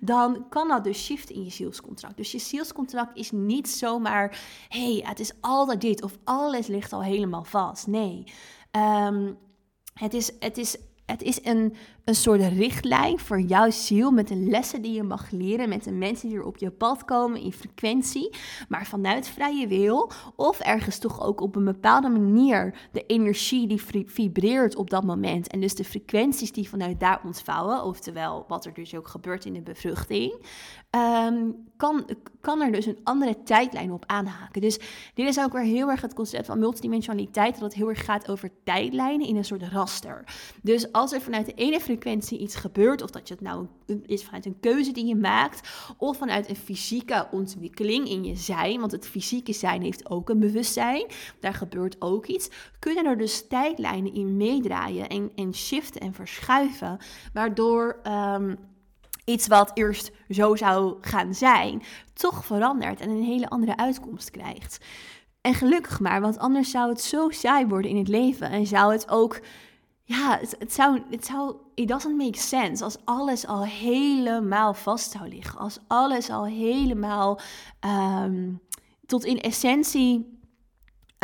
dan 0.00 0.48
kan 0.48 0.68
dat 0.68 0.84
dus 0.84 1.04
shiften 1.04 1.34
in 1.34 1.44
je 1.44 1.50
zielscontract. 1.50 2.16
Dus 2.16 2.32
je 2.32 2.38
zielscontract 2.38 3.16
is 3.16 3.30
niet 3.30 3.68
zomaar, 3.68 4.40
hé, 4.68 4.92
hey, 4.92 5.08
het 5.08 5.20
is 5.20 5.32
altijd 5.40 5.80
dit, 5.80 6.02
of 6.02 6.18
alles 6.24 6.66
ligt 6.66 6.92
al 6.92 7.02
helemaal 7.02 7.44
vast. 7.44 7.86
Nee. 7.86 8.24
Um, 8.72 9.38
het 9.94 10.14
is, 10.14 10.32
het 10.38 10.58
is 10.58 10.76
het 11.06 11.22
is 11.22 11.44
een, 11.44 11.74
een 12.06 12.14
soort 12.14 12.40
richtlijn 12.40 13.18
voor 13.18 13.40
jouw 13.40 13.70
ziel 13.70 14.10
met 14.10 14.28
de 14.28 14.36
lessen 14.36 14.82
die 14.82 14.92
je 14.92 15.02
mag 15.02 15.30
leren, 15.30 15.68
met 15.68 15.84
de 15.84 15.92
mensen 15.92 16.28
die 16.28 16.38
er 16.38 16.44
op 16.44 16.56
je 16.56 16.70
pad 16.70 17.04
komen 17.04 17.40
in 17.40 17.52
frequentie, 17.52 18.36
maar 18.68 18.86
vanuit 18.86 19.28
vrije 19.28 19.66
wil 19.66 20.10
of 20.36 20.60
ergens 20.60 20.98
toch 20.98 21.22
ook 21.22 21.40
op 21.40 21.56
een 21.56 21.64
bepaalde 21.64 22.08
manier 22.08 22.88
de 22.92 23.06
energie 23.06 23.66
die 23.66 23.82
vibreert 24.06 24.76
op 24.76 24.90
dat 24.90 25.04
moment 25.04 25.48
en 25.48 25.60
dus 25.60 25.74
de 25.74 25.84
frequenties 25.84 26.52
die 26.52 26.68
vanuit 26.68 27.00
daar 27.00 27.20
ontvouwen, 27.24 27.84
oftewel 27.84 28.44
wat 28.48 28.64
er 28.64 28.74
dus 28.74 28.94
ook 28.94 29.08
gebeurt 29.08 29.44
in 29.44 29.52
de 29.52 29.62
bevruchting, 29.62 30.46
um, 30.90 31.54
kan, 31.76 32.08
kan 32.40 32.60
er 32.60 32.72
dus 32.72 32.86
een 32.86 33.00
andere 33.04 33.42
tijdlijn 33.42 33.92
op 33.92 34.04
aanhaken. 34.06 34.60
Dus 34.60 34.78
dit 35.14 35.28
is 35.28 35.40
ook 35.40 35.52
weer 35.52 35.62
heel 35.62 35.90
erg 35.90 36.00
het 36.00 36.14
concept 36.14 36.46
van 36.46 36.58
multidimensionaliteit, 36.58 37.52
dat 37.52 37.62
het 37.62 37.74
heel 37.74 37.88
erg 37.88 38.04
gaat 38.04 38.30
over 38.30 38.50
tijdlijnen 38.64 39.26
in 39.26 39.36
een 39.36 39.44
soort 39.44 39.62
raster. 39.62 40.24
Dus 40.62 40.92
als 40.92 41.12
er 41.12 41.20
vanuit 41.20 41.46
de 41.46 41.52
ene 41.52 41.72
frequentie 41.72 41.94
iets 42.04 42.54
gebeurt, 42.54 43.02
of 43.02 43.10
dat 43.10 43.28
je 43.28 43.34
het 43.34 43.42
nou 43.42 43.66
is 44.06 44.24
vanuit 44.24 44.46
een 44.46 44.60
keuze 44.60 44.92
die 44.92 45.06
je 45.06 45.16
maakt, 45.16 45.68
of 45.98 46.16
vanuit 46.16 46.48
een 46.48 46.56
fysieke 46.56 47.28
ontwikkeling 47.30 48.08
in 48.08 48.24
je 48.24 48.36
zijn, 48.36 48.80
want 48.80 48.92
het 48.92 49.08
fysieke 49.08 49.52
zijn 49.52 49.82
heeft 49.82 50.10
ook 50.10 50.28
een 50.28 50.40
bewustzijn, 50.40 51.06
daar 51.40 51.54
gebeurt 51.54 51.96
ook 51.98 52.26
iets, 52.26 52.48
kunnen 52.78 53.06
er 53.06 53.18
dus 53.18 53.46
tijdlijnen 53.48 54.14
in 54.14 54.36
meedraaien 54.36 55.08
en, 55.08 55.30
en 55.34 55.54
shiften 55.54 56.00
en 56.00 56.14
verschuiven, 56.14 56.98
waardoor. 57.32 58.00
Um, 58.06 58.58
iets 59.26 59.46
wat 59.46 59.70
eerst 59.74 60.12
zo 60.28 60.56
zou 60.56 60.96
gaan 61.00 61.34
zijn, 61.34 61.82
toch 62.14 62.44
verandert 62.44 63.00
en 63.00 63.10
een 63.10 63.22
hele 63.22 63.48
andere 63.48 63.76
uitkomst 63.76 64.30
krijgt. 64.30 64.84
En 65.40 65.54
gelukkig 65.54 66.00
maar, 66.00 66.20
want 66.20 66.38
anders 66.38 66.70
zou 66.70 66.88
het 66.88 67.00
zo 67.00 67.30
saai 67.30 67.66
worden 67.66 67.90
in 67.90 67.96
het 67.96 68.08
leven 68.08 68.50
en 68.50 68.66
zou 68.66 68.92
het 68.92 69.10
ook, 69.10 69.40
ja, 70.08 70.38
het, 70.40 70.56
het 70.58 70.72
zou, 70.72 71.02
het 71.10 71.26
zou, 71.26 71.54
it 71.74 71.88
doesn't 71.88 72.16
make 72.16 72.38
sense 72.38 72.84
als 72.84 72.96
alles 73.04 73.46
al 73.46 73.64
helemaal 73.64 74.74
vast 74.74 75.10
zou 75.10 75.28
liggen, 75.28 75.58
als 75.58 75.78
alles 75.86 76.30
al 76.30 76.46
helemaal 76.46 77.40
um, 78.24 78.60
tot 79.06 79.24
in 79.24 79.40
essentie 79.40 80.38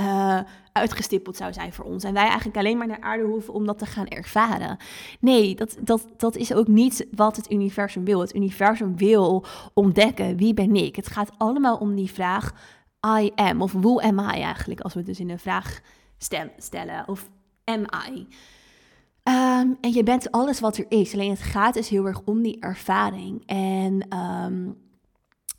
uh, 0.00 0.40
uitgestippeld 0.72 1.36
zou 1.36 1.52
zijn 1.52 1.72
voor 1.72 1.84
ons. 1.84 2.04
En 2.04 2.12
wij 2.12 2.26
eigenlijk 2.26 2.56
alleen 2.56 2.78
maar 2.78 2.86
naar 2.86 3.00
aarde 3.00 3.24
hoeven 3.24 3.54
om 3.54 3.66
dat 3.66 3.78
te 3.78 3.86
gaan 3.86 4.06
ervaren. 4.06 4.76
Nee, 5.20 5.54
dat, 5.54 5.76
dat, 5.80 6.06
dat 6.16 6.36
is 6.36 6.54
ook 6.54 6.68
niet 6.68 7.06
wat 7.10 7.36
het 7.36 7.50
universum 7.50 8.04
wil. 8.04 8.20
Het 8.20 8.34
universum 8.34 8.96
wil 8.96 9.44
ontdekken 9.74 10.36
wie 10.36 10.54
ben 10.54 10.76
ik. 10.76 10.96
Het 10.96 11.08
gaat 11.08 11.30
allemaal 11.38 11.76
om 11.76 11.94
die 11.94 12.10
vraag 12.10 12.52
I 13.20 13.30
am. 13.34 13.62
Of 13.62 13.72
who 13.72 14.00
am 14.00 14.18
I 14.18 14.40
eigenlijk, 14.40 14.80
als 14.80 14.94
we 14.94 15.02
dus 15.02 15.20
in 15.20 15.30
een 15.30 15.38
vraag 15.38 15.80
stellen. 16.58 17.08
Of 17.08 17.28
am 17.64 17.84
I? 18.10 18.26
Um, 19.28 19.78
en 19.80 19.92
je 19.92 20.02
bent 20.02 20.30
alles 20.30 20.60
wat 20.60 20.76
er 20.76 20.86
is. 20.88 21.12
Alleen 21.12 21.30
het 21.30 21.42
gaat 21.42 21.74
dus 21.74 21.88
heel 21.88 22.06
erg 22.06 22.20
om 22.24 22.42
die 22.42 22.60
ervaring. 22.60 23.42
En 23.46 24.18
um, 24.18 24.78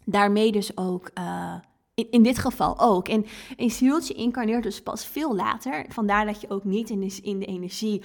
daarmee 0.06 0.52
dus 0.52 0.78
ook... 0.78 1.12
Uh, 1.20 1.56
in, 1.96 2.12
in, 2.12 2.24
dit 2.24 2.38
geval 2.38 2.80
ook. 2.80 3.08
En 3.08 3.26
een 3.56 3.72
zieltje 3.72 4.14
incarneert 4.14 4.64
dus 4.64 4.82
pas 4.82 5.06
veel 5.06 5.36
later. 5.36 5.86
Vandaar 5.90 6.26
dat 6.26 6.42
je 6.42 6.50
ook 6.50 6.64
niet 6.64 6.90
in 6.90 7.00
de, 7.00 7.20
in 7.22 7.40
de 7.40 7.46
energie 7.46 8.02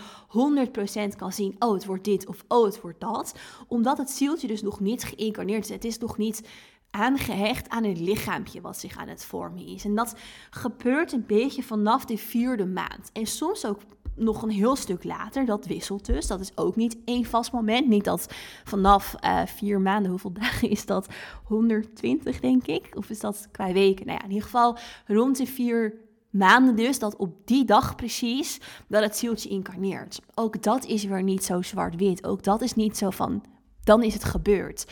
100% 1.12 1.17
kan 1.17 1.33
zien: 1.33 1.57
oh, 1.59 1.73
het 1.73 1.85
wordt 1.85 2.05
dit 2.05 2.27
of 2.27 2.45
oh, 2.49 2.65
het 2.65 2.81
wordt 2.81 3.00
dat. 3.00 3.35
Omdat 3.69 3.99
het 3.99 4.11
zieltje 4.11 4.47
dus 4.47 4.62
nog 4.62 4.81
niet 4.81 5.05
geïncarneerd 5.05 5.65
is. 5.65 5.71
Het 5.71 5.85
is 5.85 5.99
nog 5.99 6.19
niet 6.19 6.49
aangehecht 6.91 7.69
aan 7.69 7.85
een 7.85 8.03
lichaampje 8.03 8.61
wat 8.61 8.79
zich 8.79 8.97
aan 8.97 9.09
het 9.09 9.25
vormen 9.25 9.67
is. 9.67 9.85
En 9.85 9.95
dat 9.95 10.15
gebeurt 10.50 11.12
een 11.12 11.27
beetje 11.27 11.62
vanaf 11.62 12.05
de 12.05 12.19
vierde 12.19 12.67
maand. 12.67 13.11
En 13.12 13.27
soms 13.27 13.67
ook 13.67 13.81
nog 14.19 14.43
een 14.43 14.51
heel 14.51 14.77
stuk 14.77 15.05
later. 15.05 15.45
Dat 15.45 15.67
wisselt 15.67 16.07
dus. 16.07 16.27
Dat 16.27 16.41
is 16.41 16.53
ook 16.55 16.77
niet 16.77 16.97
één 17.05 17.25
vast 17.25 17.53
moment. 17.53 17.89
Niet 17.89 18.05
dat 18.05 18.35
vanaf 18.65 19.15
uh, 19.25 19.43
vier 19.47 19.81
maanden, 19.81 20.11
hoeveel 20.11 20.33
dagen 20.43 20.71
is 20.71 20.87
dat? 20.87 21.07
120 21.45 22.41
denk 22.41 22.67
ik. 22.67 22.97
Of 22.97 23.11
is 23.11 23.21
dat 23.21 23.49
qua 23.53 23.73
weken? 23.73 24.07
Nou 24.07 24.19
ja, 24.19 24.25
in 24.25 24.31
ieder 24.31 24.45
geval 24.45 24.79
rond 25.07 25.37
de 25.37 25.47
vier 25.47 25.95
maanden 26.31 26.77
dus, 26.77 26.99
dat 26.99 27.17
op 27.17 27.47
die 27.47 27.65
dag 27.65 27.95
precies, 27.95 28.61
dat 28.89 29.03
het 29.03 29.17
zieltje 29.17 29.49
incarneert. 29.49 30.21
Ook 30.35 30.63
dat 30.63 30.85
is 30.85 31.05
weer 31.05 31.23
niet 31.23 31.45
zo 31.45 31.63
zwart-wit. 31.63 32.27
Ook 32.27 32.43
dat 32.43 32.61
is 32.61 32.75
niet 32.75 32.97
zo 32.97 33.11
van, 33.11 33.45
dan 33.85 34.03
is 34.03 34.15
het 34.15 34.25
gebeurd. 34.25 34.87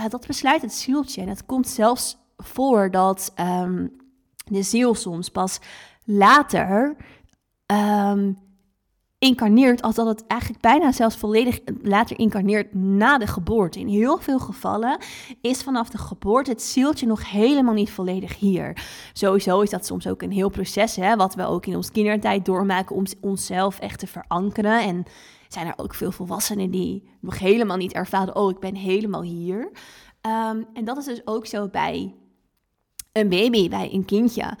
Uh, 0.00 0.08
dat 0.08 0.26
besluit 0.26 0.62
het 0.62 0.72
zieltje. 0.72 1.20
En 1.20 1.28
het 1.28 1.46
komt 1.46 1.68
zelfs 1.68 2.16
voor 2.36 2.90
dat 2.90 3.32
um, 3.40 3.96
de 4.44 4.62
ziel 4.62 4.94
soms 4.94 5.28
pas 5.28 5.60
later 6.04 6.96
um, 7.66 8.38
incarneert, 9.22 9.82
als 9.82 9.94
dat 9.94 10.06
het 10.06 10.26
eigenlijk 10.26 10.60
bijna 10.62 10.92
zelfs 10.92 11.16
volledig 11.16 11.58
later 11.82 12.18
incarneert 12.18 12.74
na 12.74 13.18
de 13.18 13.26
geboorte. 13.26 13.78
In 13.78 13.88
heel 13.88 14.18
veel 14.18 14.38
gevallen 14.38 14.98
is 15.40 15.62
vanaf 15.62 15.88
de 15.88 15.98
geboorte 15.98 16.50
het 16.50 16.62
zieltje 16.62 17.06
nog 17.06 17.30
helemaal 17.30 17.74
niet 17.74 17.90
volledig 17.90 18.38
hier. 18.38 18.82
Sowieso 19.12 19.60
is 19.60 19.70
dat 19.70 19.86
soms 19.86 20.06
ook 20.06 20.22
een 20.22 20.32
heel 20.32 20.48
proces, 20.48 20.96
hè, 20.96 21.16
wat 21.16 21.34
we 21.34 21.46
ook 21.46 21.66
in 21.66 21.76
ons 21.76 21.90
kindertijd 21.90 22.44
doormaken 22.44 22.96
om 22.96 23.04
onszelf 23.20 23.78
echt 23.78 23.98
te 23.98 24.06
verankeren. 24.06 24.82
En 24.82 25.04
zijn 25.48 25.66
er 25.66 25.74
ook 25.76 25.94
veel 25.94 26.12
volwassenen 26.12 26.70
die 26.70 27.08
nog 27.20 27.38
helemaal 27.38 27.76
niet 27.76 27.92
ervaren, 27.92 28.36
oh, 28.36 28.50
ik 28.50 28.58
ben 28.58 28.74
helemaal 28.74 29.22
hier. 29.22 29.70
Um, 30.26 30.66
en 30.74 30.84
dat 30.84 30.96
is 30.96 31.04
dus 31.04 31.22
ook 31.24 31.46
zo 31.46 31.68
bij 31.68 32.14
een 33.12 33.28
baby, 33.28 33.68
bij 33.68 33.92
een 33.92 34.04
kindje. 34.04 34.56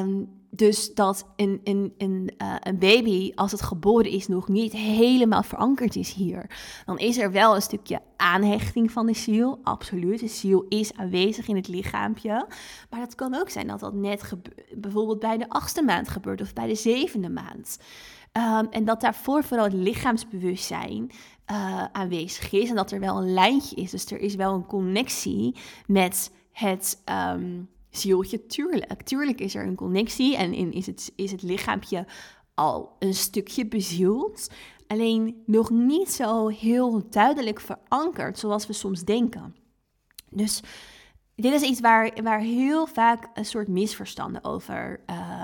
Um, 0.00 0.37
dus 0.58 0.94
dat 0.94 1.26
een, 1.36 1.60
een, 1.64 1.94
een, 1.98 2.30
uh, 2.42 2.54
een 2.60 2.78
baby, 2.78 3.32
als 3.34 3.52
het 3.52 3.62
geboren 3.62 4.10
is, 4.10 4.28
nog 4.28 4.48
niet 4.48 4.72
helemaal 4.72 5.42
verankerd 5.42 5.96
is 5.96 6.12
hier. 6.12 6.50
Dan 6.86 6.98
is 6.98 7.18
er 7.18 7.32
wel 7.32 7.54
een 7.54 7.62
stukje 7.62 8.00
aanhechting 8.16 8.90
van 8.90 9.06
de 9.06 9.14
ziel, 9.14 9.58
absoluut. 9.62 10.20
De 10.20 10.28
ziel 10.28 10.64
is 10.68 10.94
aanwezig 10.94 11.48
in 11.48 11.56
het 11.56 11.68
lichaampje. 11.68 12.46
Maar 12.90 13.00
dat 13.00 13.14
kan 13.14 13.34
ook 13.34 13.50
zijn 13.50 13.66
dat 13.66 13.80
dat 13.80 13.94
net 13.94 14.32
bijvoorbeeld 14.74 15.18
bij 15.18 15.38
de 15.38 15.48
achtste 15.48 15.82
maand 15.82 16.08
gebeurt 16.08 16.40
of 16.40 16.52
bij 16.52 16.66
de 16.66 16.74
zevende 16.74 17.30
maand. 17.30 17.78
Um, 18.32 18.68
en 18.70 18.84
dat 18.84 19.00
daarvoor 19.00 19.44
vooral 19.44 19.66
het 19.66 19.74
lichaamsbewustzijn 19.74 21.10
uh, 21.50 21.84
aanwezig 21.92 22.52
is 22.52 22.68
en 22.68 22.76
dat 22.76 22.90
er 22.90 23.00
wel 23.00 23.16
een 23.16 23.32
lijntje 23.32 23.76
is. 23.76 23.90
Dus 23.90 24.06
er 24.06 24.20
is 24.20 24.34
wel 24.34 24.54
een 24.54 24.66
connectie 24.66 25.56
met 25.86 26.32
het... 26.52 27.02
Um, 27.34 27.68
zieltje, 27.98 28.46
tuurlijk. 28.46 29.02
Tuurlijk 29.02 29.40
is 29.40 29.54
er 29.54 29.66
een 29.66 29.74
connectie 29.74 30.36
en 30.36 30.54
in 30.54 30.72
is, 30.72 30.86
het, 30.86 31.12
is 31.16 31.30
het 31.30 31.42
lichaampje 31.42 32.06
al 32.54 32.96
een 32.98 33.14
stukje 33.14 33.66
bezield. 33.66 34.48
Alleen 34.86 35.42
nog 35.46 35.70
niet 35.70 36.10
zo 36.10 36.48
heel 36.48 37.10
duidelijk 37.10 37.60
verankerd 37.60 38.38
zoals 38.38 38.66
we 38.66 38.72
soms 38.72 39.04
denken. 39.04 39.56
Dus 40.30 40.62
dit 41.40 41.52
is 41.52 41.62
iets 41.62 41.80
waar, 41.80 42.10
waar 42.22 42.40
heel 42.40 42.86
vaak 42.86 43.28
een 43.34 43.44
soort 43.44 43.68
misverstanden 43.68 44.44
over 44.44 45.00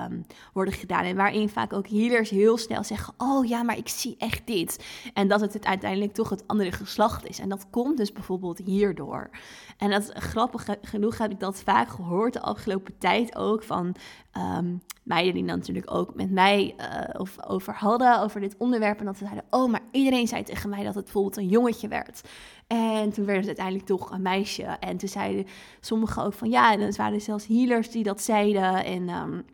um, 0.07 0.25
worden 0.53 0.73
gedaan. 0.73 1.03
En 1.03 1.15
waarin 1.15 1.49
vaak 1.49 1.73
ook 1.73 1.87
healers 1.87 2.29
heel 2.29 2.57
snel 2.57 2.83
zeggen: 2.83 3.13
Oh 3.17 3.45
ja, 3.45 3.63
maar 3.63 3.77
ik 3.77 3.89
zie 3.89 4.15
echt 4.17 4.47
dit. 4.47 4.85
En 5.13 5.27
dat 5.27 5.41
het, 5.41 5.53
het 5.53 5.65
uiteindelijk 5.65 6.13
toch 6.13 6.29
het 6.29 6.47
andere 6.47 6.71
geslacht 6.71 7.27
is. 7.27 7.39
En 7.39 7.49
dat 7.49 7.69
komt 7.69 7.97
dus 7.97 8.11
bijvoorbeeld 8.11 8.57
hierdoor. 8.57 9.29
En 9.77 9.89
dat 9.89 10.11
grappig 10.13 10.65
genoeg 10.81 11.17
heb 11.17 11.31
ik 11.31 11.39
dat 11.39 11.61
vaak 11.63 11.89
gehoord 11.89 12.33
de 12.33 12.41
afgelopen 12.41 12.97
tijd 12.97 13.35
ook 13.35 13.63
van 13.63 13.95
um, 14.37 14.81
meiden 15.03 15.33
die 15.33 15.43
natuurlijk 15.43 15.91
ook 15.91 16.15
met 16.15 16.31
mij 16.31 16.75
uh, 16.77 17.21
over 17.47 17.73
hadden, 17.73 18.21
over 18.21 18.39
dit 18.39 18.55
onderwerp. 18.57 18.99
En 18.99 19.05
dat 19.05 19.17
ze 19.17 19.23
zeiden: 19.23 19.45
Oh, 19.49 19.71
maar 19.71 19.81
iedereen 19.91 20.27
zei 20.27 20.43
tegen 20.43 20.69
mij 20.69 20.83
dat 20.83 20.95
het 20.95 21.03
bijvoorbeeld 21.03 21.37
een 21.37 21.47
jongetje 21.47 21.87
werd. 21.87 22.21
En 22.67 23.11
toen 23.11 23.25
werd 23.25 23.37
het 23.37 23.47
uiteindelijk 23.47 23.85
toch 23.85 24.11
een 24.11 24.21
meisje. 24.21 24.63
En 24.63 24.97
toen 24.97 25.09
zeiden 25.09 25.45
sommigen 25.79 26.23
ook 26.23 26.33
van 26.33 26.49
ja, 26.49 26.73
en 26.73 26.79
het 26.79 26.95
waren 26.95 27.21
zelfs 27.21 27.47
healers 27.47 27.91
die 27.91 28.03
dat 28.03 28.21
zeiden. 28.21 28.85
En 28.85 29.09
um, 29.09 29.45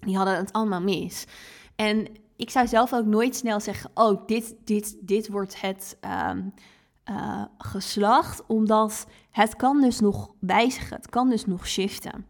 die 0.00 0.16
hadden 0.16 0.36
het 0.36 0.52
allemaal 0.52 0.82
mis. 0.82 1.26
En 1.76 2.06
ik 2.36 2.50
zou 2.50 2.66
zelf 2.66 2.94
ook 2.94 3.06
nooit 3.06 3.36
snel 3.36 3.60
zeggen: 3.60 3.90
Oh, 3.94 4.26
dit, 4.26 4.54
dit, 4.64 4.96
dit 5.00 5.28
wordt 5.28 5.60
het. 5.60 5.98
Um, 6.28 6.52
uh, 7.10 7.44
geslacht, 7.58 8.46
omdat 8.46 9.06
het 9.30 9.56
kan 9.56 9.80
dus 9.80 10.00
nog 10.00 10.30
wijzigen, 10.40 10.96
het 10.96 11.08
kan 11.08 11.28
dus 11.28 11.46
nog 11.46 11.66
shiften. 11.66 12.26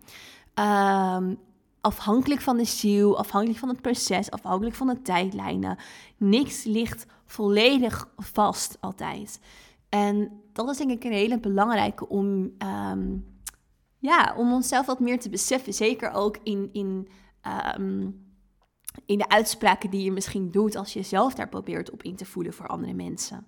Afhankelijk 1.87 2.41
van 2.41 2.57
de 2.57 2.65
ziel, 2.65 3.19
afhankelijk 3.19 3.59
van 3.59 3.69
het 3.69 3.81
proces, 3.81 4.31
afhankelijk 4.31 4.77
van 4.77 4.87
de 4.87 5.03
tijdlijnen. 5.03 5.79
Niks 6.17 6.65
ligt 6.65 7.07
volledig 7.25 8.09
vast 8.17 8.77
altijd. 8.81 9.41
En 9.89 10.43
dat 10.53 10.69
is 10.69 10.77
denk 10.77 10.91
ik 10.91 11.05
een 11.05 11.13
hele 11.13 11.41
belangrijke 11.41 12.09
om, 12.09 12.55
um, 12.59 13.27
ja, 13.99 14.35
om 14.37 14.53
onszelf 14.53 14.87
wat 14.87 15.01
meer 15.01 15.21
te 15.21 15.29
beseffen. 15.29 15.75
Zeker 15.75 16.11
ook 16.11 16.39
in, 16.43 16.69
in, 16.73 17.09
um, 17.77 18.27
in 19.07 19.19
de 19.19 19.29
uitspraken 19.29 19.91
die 19.91 20.05
je 20.05 20.13
misschien 20.13 20.51
doet 20.51 20.77
als 20.77 20.93
je 20.93 21.03
zelf 21.03 21.35
daar 21.35 21.49
probeert 21.49 21.91
op 21.91 22.03
in 22.03 22.17
te 22.17 22.25
voelen 22.25 22.53
voor 22.53 22.67
andere 22.67 22.95
mensen. 22.95 23.47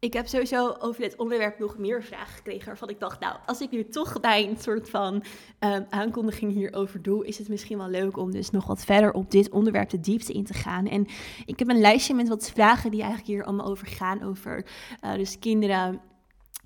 Ik 0.00 0.12
heb 0.12 0.26
sowieso 0.26 0.76
over 0.78 1.00
dit 1.00 1.16
onderwerp 1.16 1.58
nog 1.58 1.78
meer 1.78 2.02
vragen 2.02 2.34
gekregen. 2.34 2.66
Waarvan 2.66 2.88
ik 2.88 3.00
dacht, 3.00 3.20
nou, 3.20 3.36
als 3.46 3.60
ik 3.60 3.70
nu 3.70 3.88
toch 3.88 4.14
een 4.20 4.56
soort 4.58 4.90
van 4.90 5.14
um, 5.60 5.86
aankondiging 5.90 6.52
hierover 6.52 7.02
doe, 7.02 7.26
is 7.26 7.38
het 7.38 7.48
misschien 7.48 7.78
wel 7.78 7.88
leuk 7.88 8.16
om 8.16 8.30
dus 8.30 8.50
nog 8.50 8.66
wat 8.66 8.84
verder 8.84 9.12
op 9.12 9.30
dit 9.30 9.50
onderwerp 9.50 9.90
de 9.90 10.00
diepte 10.00 10.32
in 10.32 10.44
te 10.44 10.54
gaan. 10.54 10.86
En 10.86 11.06
ik 11.44 11.58
heb 11.58 11.68
een 11.68 11.80
lijstje 11.80 12.14
met 12.14 12.28
wat 12.28 12.50
vragen 12.50 12.90
die 12.90 13.00
eigenlijk 13.00 13.30
hier 13.30 13.44
allemaal 13.44 13.66
over 13.66 13.86
gaan. 13.86 14.22
Over 14.22 14.66
uh, 15.04 15.14
dus 15.14 15.38
kinderen, 15.38 16.00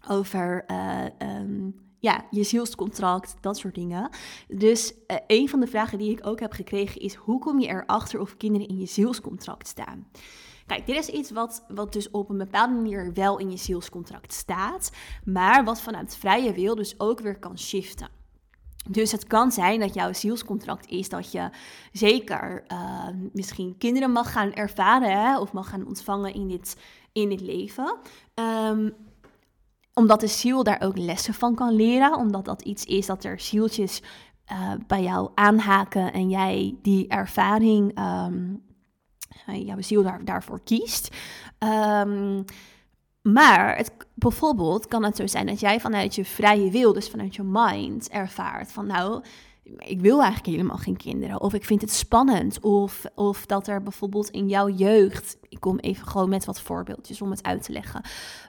over 0.08 0.64
uh, 0.66 1.04
um, 1.18 1.74
ja, 1.98 2.24
je 2.30 2.42
zielscontract, 2.42 3.36
dat 3.40 3.56
soort 3.56 3.74
dingen. 3.74 4.10
Dus 4.48 4.92
uh, 4.92 5.16
een 5.26 5.48
van 5.48 5.60
de 5.60 5.66
vragen 5.66 5.98
die 5.98 6.10
ik 6.10 6.26
ook 6.26 6.40
heb 6.40 6.52
gekregen 6.52 7.00
is: 7.00 7.14
hoe 7.14 7.38
kom 7.38 7.60
je 7.60 7.68
erachter 7.68 8.20
of 8.20 8.36
kinderen 8.36 8.68
in 8.68 8.78
je 8.78 8.86
zielscontract 8.86 9.66
staan? 9.66 10.06
Kijk, 10.66 10.86
dit 10.86 10.96
is 10.96 11.08
iets 11.08 11.30
wat, 11.30 11.64
wat 11.68 11.92
dus 11.92 12.10
op 12.10 12.28
een 12.30 12.38
bepaalde 12.38 12.74
manier 12.74 13.12
wel 13.12 13.38
in 13.38 13.50
je 13.50 13.56
zielscontract 13.56 14.32
staat, 14.32 14.90
maar 15.24 15.64
wat 15.64 15.80
vanuit 15.80 16.16
vrije 16.16 16.52
wil 16.52 16.74
dus 16.74 17.00
ook 17.00 17.20
weer 17.20 17.38
kan 17.38 17.58
shiften. 17.58 18.08
Dus 18.88 19.12
het 19.12 19.26
kan 19.26 19.52
zijn 19.52 19.80
dat 19.80 19.94
jouw 19.94 20.12
zielscontract 20.12 20.86
is 20.86 21.08
dat 21.08 21.32
je 21.32 21.50
zeker 21.92 22.64
uh, 22.72 23.08
misschien 23.32 23.78
kinderen 23.78 24.10
mag 24.10 24.32
gaan 24.32 24.52
ervaren 24.52 25.40
of 25.40 25.52
mag 25.52 25.68
gaan 25.68 25.86
ontvangen 25.86 26.34
in 26.34 26.48
dit, 26.48 26.76
in 27.12 27.28
dit 27.28 27.40
leven. 27.40 27.96
Um, 28.34 28.94
omdat 29.94 30.20
de 30.20 30.26
ziel 30.26 30.62
daar 30.62 30.80
ook 30.82 30.98
lessen 30.98 31.34
van 31.34 31.54
kan 31.54 31.74
leren, 31.74 32.16
omdat 32.16 32.44
dat 32.44 32.62
iets 32.62 32.84
is 32.84 33.06
dat 33.06 33.24
er 33.24 33.40
zieltjes 33.40 34.02
uh, 34.52 34.72
bij 34.86 35.02
jou 35.02 35.30
aanhaken 35.34 36.12
en 36.12 36.28
jij 36.28 36.76
die 36.82 37.08
ervaring 37.08 37.98
um, 37.98 38.62
jouw 39.52 39.80
ziel 39.80 40.02
daar, 40.02 40.24
daarvoor 40.24 40.60
kiest. 40.64 41.16
Um, 41.58 42.44
maar 43.22 43.76
het, 43.76 43.92
bijvoorbeeld 44.14 44.86
kan 44.86 45.04
het 45.04 45.16
zo 45.16 45.26
zijn 45.26 45.46
dat 45.46 45.60
jij 45.60 45.80
vanuit 45.80 46.14
je 46.14 46.24
vrije 46.24 46.70
wil, 46.70 46.92
dus 46.92 47.08
vanuit 47.08 47.34
je 47.34 47.42
mind, 47.42 48.08
ervaart 48.08 48.72
van 48.72 48.86
nou, 48.86 49.22
ik 49.78 50.00
wil 50.00 50.22
eigenlijk 50.22 50.56
helemaal 50.56 50.76
geen 50.76 50.96
kinderen. 50.96 51.40
Of 51.40 51.54
ik 51.54 51.64
vind 51.64 51.80
het 51.80 51.92
spannend. 51.92 52.60
Of, 52.60 53.04
of 53.14 53.46
dat 53.46 53.66
er 53.66 53.82
bijvoorbeeld 53.82 54.30
in 54.30 54.48
jouw 54.48 54.68
jeugd, 54.68 55.36
ik 55.48 55.60
kom 55.60 55.78
even 55.78 56.06
gewoon 56.06 56.28
met 56.28 56.44
wat 56.44 56.60
voorbeeldjes 56.60 57.22
om 57.22 57.30
het 57.30 57.42
uit 57.42 57.62
te 57.62 57.72
leggen, 57.72 58.02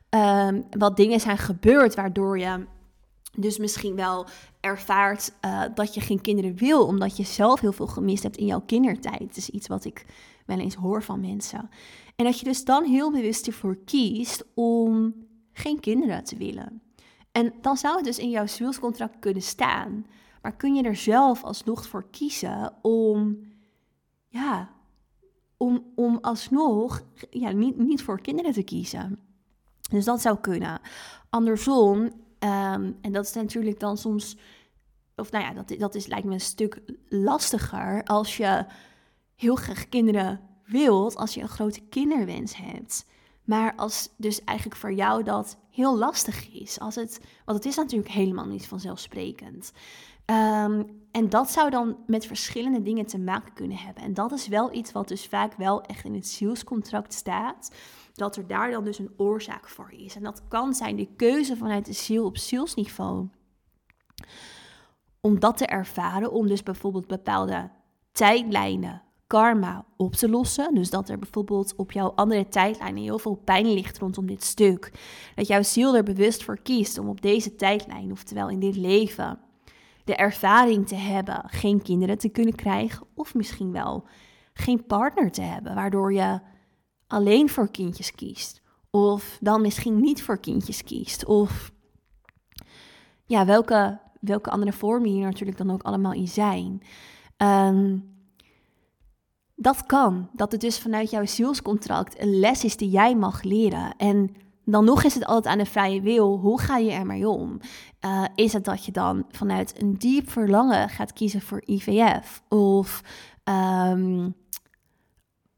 um, 0.10 0.66
wat 0.70 0.98
dingen 0.98 1.20
zijn 1.20 1.38
gebeurd 1.38 1.96
waardoor 1.96 2.40
je 2.40 2.66
dus 3.38 3.58
misschien 3.58 3.96
wel 3.96 4.28
ervaart 4.60 5.34
uh, 5.46 5.62
dat 5.76 5.94
je 5.94 6.02
geen 6.02 6.22
kinderen 6.22 6.56
wil, 6.56 6.86
omdat 6.86 7.18
je 7.18 7.24
zelf 7.24 7.60
heel 7.60 7.74
veel 7.74 7.88
gemist 7.88 8.24
hebt 8.24 8.38
in 8.38 8.46
jouw 8.46 8.62
kindertijd. 8.62 9.20
Het 9.20 9.38
is 9.38 9.50
iets 9.50 9.68
wat 9.68 9.86
ik 9.86 10.06
wel 10.46 10.60
eens 10.60 10.76
hoor 10.76 11.04
van 11.04 11.20
mensen. 11.20 11.70
En 12.16 12.26
dat 12.26 12.40
je 12.40 12.46
dus 12.46 12.64
dan 12.64 12.84
heel 12.84 13.12
bewust 13.12 13.48
ervoor 13.48 13.78
kiest 13.86 14.46
om 14.54 15.14
geen 15.52 15.80
kinderen 15.80 16.24
te 16.24 16.38
willen. 16.38 16.82
En 17.32 17.54
dan 17.62 17.78
zou 17.78 17.96
het 17.96 18.06
dus 18.06 18.20
in 18.20 18.30
jouw 18.30 18.48
zielscontract 18.48 19.20
kunnen 19.20 19.42
staan. 19.42 20.06
Maar 20.42 20.56
kun 20.56 20.76
je 20.76 20.84
er 20.84 20.96
zelf 20.96 21.44
alsnog 21.44 21.88
voor 21.88 22.10
kiezen 22.10 22.74
om, 22.82 23.40
ja, 24.28 24.70
om, 25.58 25.92
om 25.96 26.18
alsnog 26.22 27.04
ja, 27.30 27.52
niet, 27.52 27.78
niet 27.78 28.04
voor 28.04 28.22
kinderen 28.22 28.52
te 28.52 28.64
kiezen. 28.64 29.20
Dus 29.90 30.06
dat 30.06 30.22
zou 30.22 30.38
kunnen. 30.40 30.80
Andersom, 31.30 31.98
um, 32.00 32.98
en 33.02 33.12
dat 33.12 33.26
is 33.26 33.34
natuurlijk 33.34 33.80
dan 33.80 33.98
soms, 33.98 34.38
of 35.16 35.32
nou 35.32 35.44
ja, 35.44 35.54
dat, 35.54 35.80
dat 35.80 35.96
is, 35.96 36.06
lijkt 36.08 36.26
me 36.26 36.34
een 36.34 36.40
stuk 36.40 36.82
lastiger 37.10 38.04
als 38.04 38.38
je 38.38 38.66
heel 39.36 39.56
graag 39.56 39.90
kinderen 39.90 40.40
wilt, 40.66 41.16
als 41.16 41.34
je 41.34 41.42
een 41.42 41.48
grote 41.48 41.82
kinderwens 41.82 42.56
hebt, 42.56 43.06
Maar 43.44 43.76
als 43.76 44.10
dus 44.18 44.44
eigenlijk 44.44 44.80
voor 44.80 44.94
jou 44.94 45.24
dat 45.24 45.58
heel 45.72 45.98
lastig 45.98 46.54
is, 46.54 46.80
als 46.80 46.96
het, 46.96 47.20
want 47.46 47.58
het 47.58 47.68
is 47.68 47.76
natuurlijk 47.76 48.12
helemaal 48.12 48.48
niet 48.48 48.68
vanzelfsprekend. 48.68 49.72
Ehm, 50.26 50.84
en 51.12 51.30
dat 51.30 51.52
zou 51.52 51.70
dan 51.70 51.98
met 52.08 52.26
verschillende 52.26 52.82
dingen 52.82 53.06
te 53.06 53.20
maken 53.20 53.54
kunnen 53.54 53.78
hebben. 53.78 54.04
En 54.04 54.14
dat 54.14 54.32
is 54.32 54.48
wel 54.48 54.74
iets 54.74 54.92
wat 54.92 55.08
dus 55.08 55.28
vaak 55.28 55.54
wel 55.54 55.82
echt 55.82 56.04
in 56.06 56.14
het 56.14 56.28
zielscontract 56.28 57.14
staat. 57.14 57.76
Dat 58.14 58.36
er 58.36 58.48
daar 58.48 58.72
dan 58.72 58.84
dus 58.84 59.00
een 59.00 59.14
oorzaak 59.18 59.70
voor 59.70 59.92
is. 59.92 60.16
En 60.16 60.24
dat 60.24 60.48
kan 60.48 60.74
zijn 60.74 60.96
de 60.96 61.16
keuze 61.16 61.58
vanuit 61.58 61.86
de 61.86 61.94
ziel 61.94 62.26
op 62.26 62.38
zielsniveau. 62.38 63.28
Om 65.22 65.40
dat 65.40 65.58
te 65.58 65.66
ervaren, 65.66 66.32
om 66.32 66.48
dus 66.48 66.64
bijvoorbeeld 66.64 67.08
bepaalde 67.08 67.72
tijdlijnen, 68.12 69.02
karma 69.28 69.86
op 69.98 70.14
te 70.14 70.30
lossen. 70.30 70.76
Dus 70.76 70.90
dat 70.90 71.10
er 71.10 71.20
bijvoorbeeld 71.20 71.76
op 71.76 71.92
jouw 71.92 72.12
andere 72.16 72.48
tijdlijn 72.48 72.98
heel 72.98 73.20
veel 73.20 73.36
pijn 73.36 73.74
ligt 73.74 73.98
rondom 73.98 74.26
dit 74.26 74.44
stuk. 74.44 74.92
Dat 75.36 75.48
jouw 75.48 75.64
ziel 75.64 75.96
er 75.96 76.04
bewust 76.04 76.44
voor 76.44 76.60
kiest 76.62 76.98
om 76.98 77.10
op 77.10 77.22
deze 77.22 77.56
tijdlijn, 77.56 78.12
oftewel 78.12 78.50
in 78.50 78.60
dit 78.60 78.76
leven, 78.76 79.40
de 80.04 80.16
ervaring 80.16 80.88
te 80.88 80.96
hebben 80.96 81.44
geen 81.48 81.82
kinderen 81.82 82.18
te 82.18 82.30
kunnen 82.30 82.56
krijgen. 82.56 83.08
Of 83.14 83.34
misschien 83.34 83.72
wel 83.72 84.08
geen 84.54 84.86
partner 84.86 85.32
te 85.32 85.42
hebben, 85.42 85.76
waardoor 85.76 86.14
je 86.14 86.40
alleen 87.08 87.50
voor 87.50 87.72
kindjes 87.72 88.12
kiest. 88.12 88.62
Of 88.90 89.38
dan 89.42 89.62
misschien 89.62 90.00
niet 90.00 90.24
voor 90.24 90.40
kindjes 90.40 90.84
kiest. 90.84 91.26
Of 91.26 91.72
ja, 93.26 93.46
welke, 93.46 94.00
welke 94.20 94.50
andere 94.50 94.74
vormen 94.74 95.10
hier 95.10 95.26
natuurlijk 95.26 95.58
dan 95.58 95.72
ook 95.72 95.84
allemaal 95.84 96.14
in 96.14 96.28
zijn. 96.28 96.82
Ehm, 97.38 97.98
dat 99.56 99.86
kan. 99.86 100.30
Dat 100.34 100.52
het 100.52 100.62
dus 100.62 100.80
vanuit 100.80 101.10
jouw 101.10 101.26
zielscontract 101.26 102.22
een 102.22 102.40
les 102.40 102.64
is 102.64 102.78
die 102.78 102.90
jij 102.90 103.16
mag 103.16 103.44
leren. 103.44 103.96
En 103.98 104.36
dan 104.66 104.86
nog 104.86 105.04
is 105.04 105.14
het 105.14 105.26
altijd 105.26 105.54
aan 105.54 105.64
de 105.64 105.70
vrije 105.70 106.02
wil. 106.02 106.38
Hoe 106.38 106.62
ga 106.62 106.78
je 106.78 106.92
ermee 106.92 107.30
om? 107.30 107.60
Uh, 108.06 108.26
is 108.36 108.54
het 108.54 108.66
dat 108.66 108.86
je 108.86 108.92
dan 108.92 109.26
vanuit 109.30 109.82
een 109.82 109.98
diep 109.98 110.30
verlangen 110.30 110.90
gaat 110.90 111.14
kiezen 111.14 111.42
voor 111.42 111.62
IVF? 111.66 112.42
Of 112.50 113.02
um, 113.44 114.36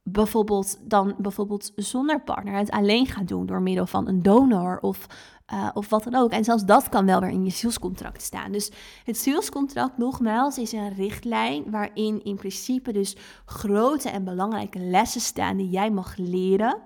bijvoorbeeld 0.03 0.89
dan 0.89 1.15
bijvoorbeeld 1.17 1.71
zonder 1.75 2.21
partner 2.21 2.53
het 2.53 2.71
alleen 2.71 3.05
gaat 3.05 3.27
doen 3.27 3.45
door 3.45 3.61
middel 3.61 3.85
van 3.85 4.07
een 4.07 4.21
donor 4.21 4.79
of, 4.79 5.07
uh, 5.53 5.69
of 5.73 5.89
wat 5.89 6.03
dan 6.03 6.15
ook. 6.15 6.31
En 6.31 6.43
zelfs 6.43 6.65
dat 6.65 6.89
kan 6.89 7.05
wel 7.05 7.19
weer 7.19 7.29
in 7.29 7.45
je 7.45 7.51
zielscontract 7.51 8.21
staan. 8.21 8.51
Dus 8.51 8.71
het 9.03 9.17
zielscontract, 9.17 9.97
nogmaals, 9.97 10.57
is 10.57 10.71
een 10.71 10.93
richtlijn 10.93 11.71
waarin 11.71 12.23
in 12.23 12.35
principe 12.35 12.91
dus 12.91 13.15
grote 13.45 14.09
en 14.09 14.23
belangrijke 14.23 14.79
lessen 14.79 15.21
staan 15.21 15.57
die 15.57 15.69
jij 15.69 15.91
mag 15.91 16.17
leren. 16.17 16.77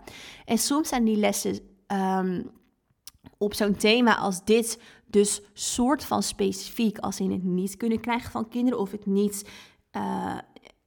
En 0.45 0.57
soms 0.57 0.89
zijn 0.89 1.03
die 1.03 1.17
lessen 1.17 1.59
um, 1.87 2.51
op 3.37 3.53
zo'n 3.53 3.75
thema 3.75 4.17
als 4.17 4.43
dit 4.43 4.81
dus 5.07 5.41
soort 5.53 6.03
van 6.03 6.23
specifiek, 6.23 6.97
als 6.97 7.19
in 7.19 7.31
het 7.31 7.43
niet 7.43 7.77
kunnen 7.77 7.99
krijgen 7.99 8.31
van 8.31 8.49
kinderen 8.49 8.79
of 8.79 8.91
het 8.91 9.05
niet. 9.05 9.49
Uh, 9.91 10.37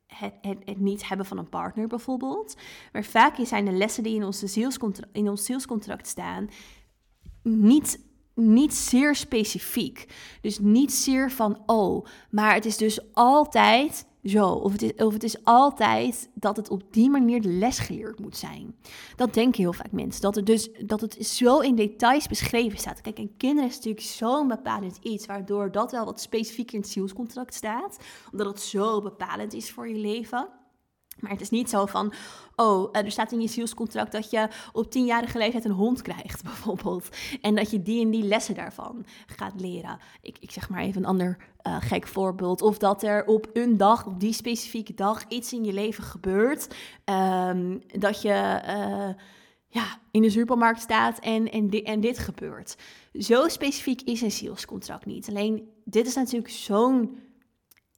het, 0.07 0.35
het, 0.65 0.81
niet 0.81 1.09
hebben 1.09 1.27
van 1.27 1.39
een 1.39 1.49
partner 1.49 1.87
bijvoorbeeld. 1.87 2.57
Maar 2.93 3.05
vaak 3.05 3.37
zijn 3.43 3.65
de 3.65 3.73
lessen 3.73 4.03
die 4.03 4.15
in, 4.15 4.25
onze 4.25 4.71
in 5.13 5.29
ons 5.29 5.45
zielscontract 5.45 6.07
staan 6.07 6.49
niet, 7.45 8.01
niet 8.35 8.75
zeer 8.75 9.15
specifiek. 9.15 10.07
Dus 10.41 10.59
niet 10.59 10.93
zeer 10.93 11.31
van, 11.31 11.63
oh, 11.67 12.07
maar 12.31 12.55
het 12.55 12.65
is 12.65 12.77
dus 12.77 13.13
altijd 13.13 14.07
zo. 14.25 14.49
Of 14.49 14.73
het, 14.73 14.83
is, 14.83 14.95
of 14.95 15.13
het 15.13 15.23
is 15.23 15.45
altijd 15.45 16.31
dat 16.35 16.57
het 16.57 16.71
op 16.71 16.83
die 16.91 17.11
manier 17.11 17.43
de 17.43 17.49
les 17.49 17.79
geleerd 17.79 18.21
moet 18.21 18.37
zijn. 18.37 18.77
Dat 19.17 19.35
denken 19.35 19.63
heel 19.63 19.73
vaak 19.73 19.93
mensen. 19.93 20.23
Dat 20.23 20.35
het 20.35 20.47
dus 20.47 20.69
dat 20.87 21.01
het 21.01 21.27
zo 21.27 21.59
in 21.59 21.75
details 21.75 22.29
beschreven 22.29 22.79
staat. 22.79 23.01
Kijk, 23.01 23.19
en 23.19 23.37
kinderen 23.37 23.71
is 23.71 23.77
natuurlijk 23.77 24.07
zo'n 24.07 24.49
bepalend 24.49 24.99
iets, 25.03 25.27
waardoor 25.27 25.73
dat 25.73 25.93
wel 25.93 26.05
wat 26.05 26.21
specifiek 26.21 26.73
in 26.73 26.81
het 26.81 26.89
zielscontract 26.89 27.55
staat. 27.55 27.99
Omdat 28.33 28.47
het 28.47 28.61
zo 28.61 29.01
bepalend 29.01 29.53
is 29.53 29.71
voor 29.71 29.89
je 29.89 29.97
leven. 29.97 30.49
Maar 31.19 31.31
het 31.31 31.41
is 31.41 31.51
niet 31.51 31.71
zo 31.71 31.87
van, 31.87 32.13
oh, 32.57 32.89
er 32.93 33.11
staat 33.11 33.33
in 33.33 33.41
je 33.41 33.49
zielscontract 33.49 34.13
dat 34.13 34.31
je 34.31 34.49
op 34.73 34.91
tienjarige 34.91 35.39
leeftijd 35.39 35.65
een 35.65 35.71
hond 35.71 36.03
krijgt, 36.03 36.43
bijvoorbeeld. 36.53 37.09
En 37.41 37.55
dat 37.55 37.71
je 37.71 37.83
die 37.83 38.05
en 38.05 38.11
die 38.11 38.25
lessen 38.25 38.55
daarvan 38.55 39.05
gaat 39.27 39.61
leren. 39.61 39.99
Ik, 40.21 40.37
ik 40.41 40.51
zeg 40.51 40.69
maar 40.69 40.81
even 40.81 41.01
een 41.01 41.09
ander 41.09 41.37
uh, 41.67 41.77
gek 41.81 42.07
voorbeeld. 42.07 42.63
Of 42.63 42.79
dat 42.79 43.03
er 43.03 43.27
op 43.27 43.51
een 43.53 43.77
dag, 43.77 44.07
op 44.07 44.21
die 44.21 44.33
specifieke 44.33 44.95
dag, 44.95 45.25
iets 45.29 45.53
in 45.53 45.65
je 45.65 45.73
leven 45.73 46.05
gebeurt. 46.05 46.75
Um, 47.05 47.81
dat 47.87 48.23
je 48.23 48.61
uh, 48.67 49.23
ja, 49.69 49.99
in 50.11 50.23
de 50.23 50.31
supermarkt 50.31 50.81
staat 50.81 51.19
en, 51.19 51.51
en, 51.51 51.71
en 51.71 52.01
dit 52.01 52.19
gebeurt. 52.19 52.77
Zo 53.13 53.49
specifiek 53.49 54.03
is 54.03 54.21
een 54.21 54.31
zielscontract 54.31 55.07
niet. 55.07 55.29
Alleen, 55.29 55.69
dit 55.85 56.07
is 56.07 56.15
natuurlijk 56.15 56.53
zo'n 56.53 57.19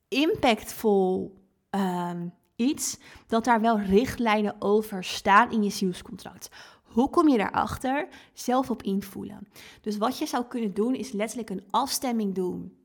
impactvol... 0.08 1.34
Um, 1.70 2.32
iets 2.56 2.98
dat 3.26 3.44
daar 3.44 3.60
wel 3.60 3.80
richtlijnen 3.80 4.56
over 4.58 5.04
staan 5.04 5.50
in 5.50 5.62
je 5.62 5.70
zielscontract. 5.70 6.48
Hoe 6.82 7.10
kom 7.10 7.28
je 7.28 7.38
daarachter? 7.38 8.08
Zelf 8.32 8.70
op 8.70 8.82
invoelen. 8.82 9.48
Dus 9.80 9.96
wat 9.96 10.18
je 10.18 10.26
zou 10.26 10.44
kunnen 10.44 10.74
doen 10.74 10.94
is 10.94 11.12
letterlijk 11.12 11.50
een 11.50 11.64
afstemming 11.70 12.34
doen. 12.34 12.76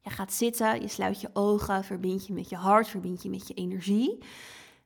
Je 0.00 0.10
gaat 0.10 0.32
zitten, 0.32 0.80
je 0.80 0.88
sluit 0.88 1.20
je 1.20 1.30
ogen, 1.32 1.84
verbind 1.84 2.26
je 2.26 2.32
met 2.32 2.48
je 2.48 2.56
hart, 2.56 2.88
verbind 2.88 3.22
je 3.22 3.30
met 3.30 3.48
je 3.48 3.54
energie. 3.54 4.18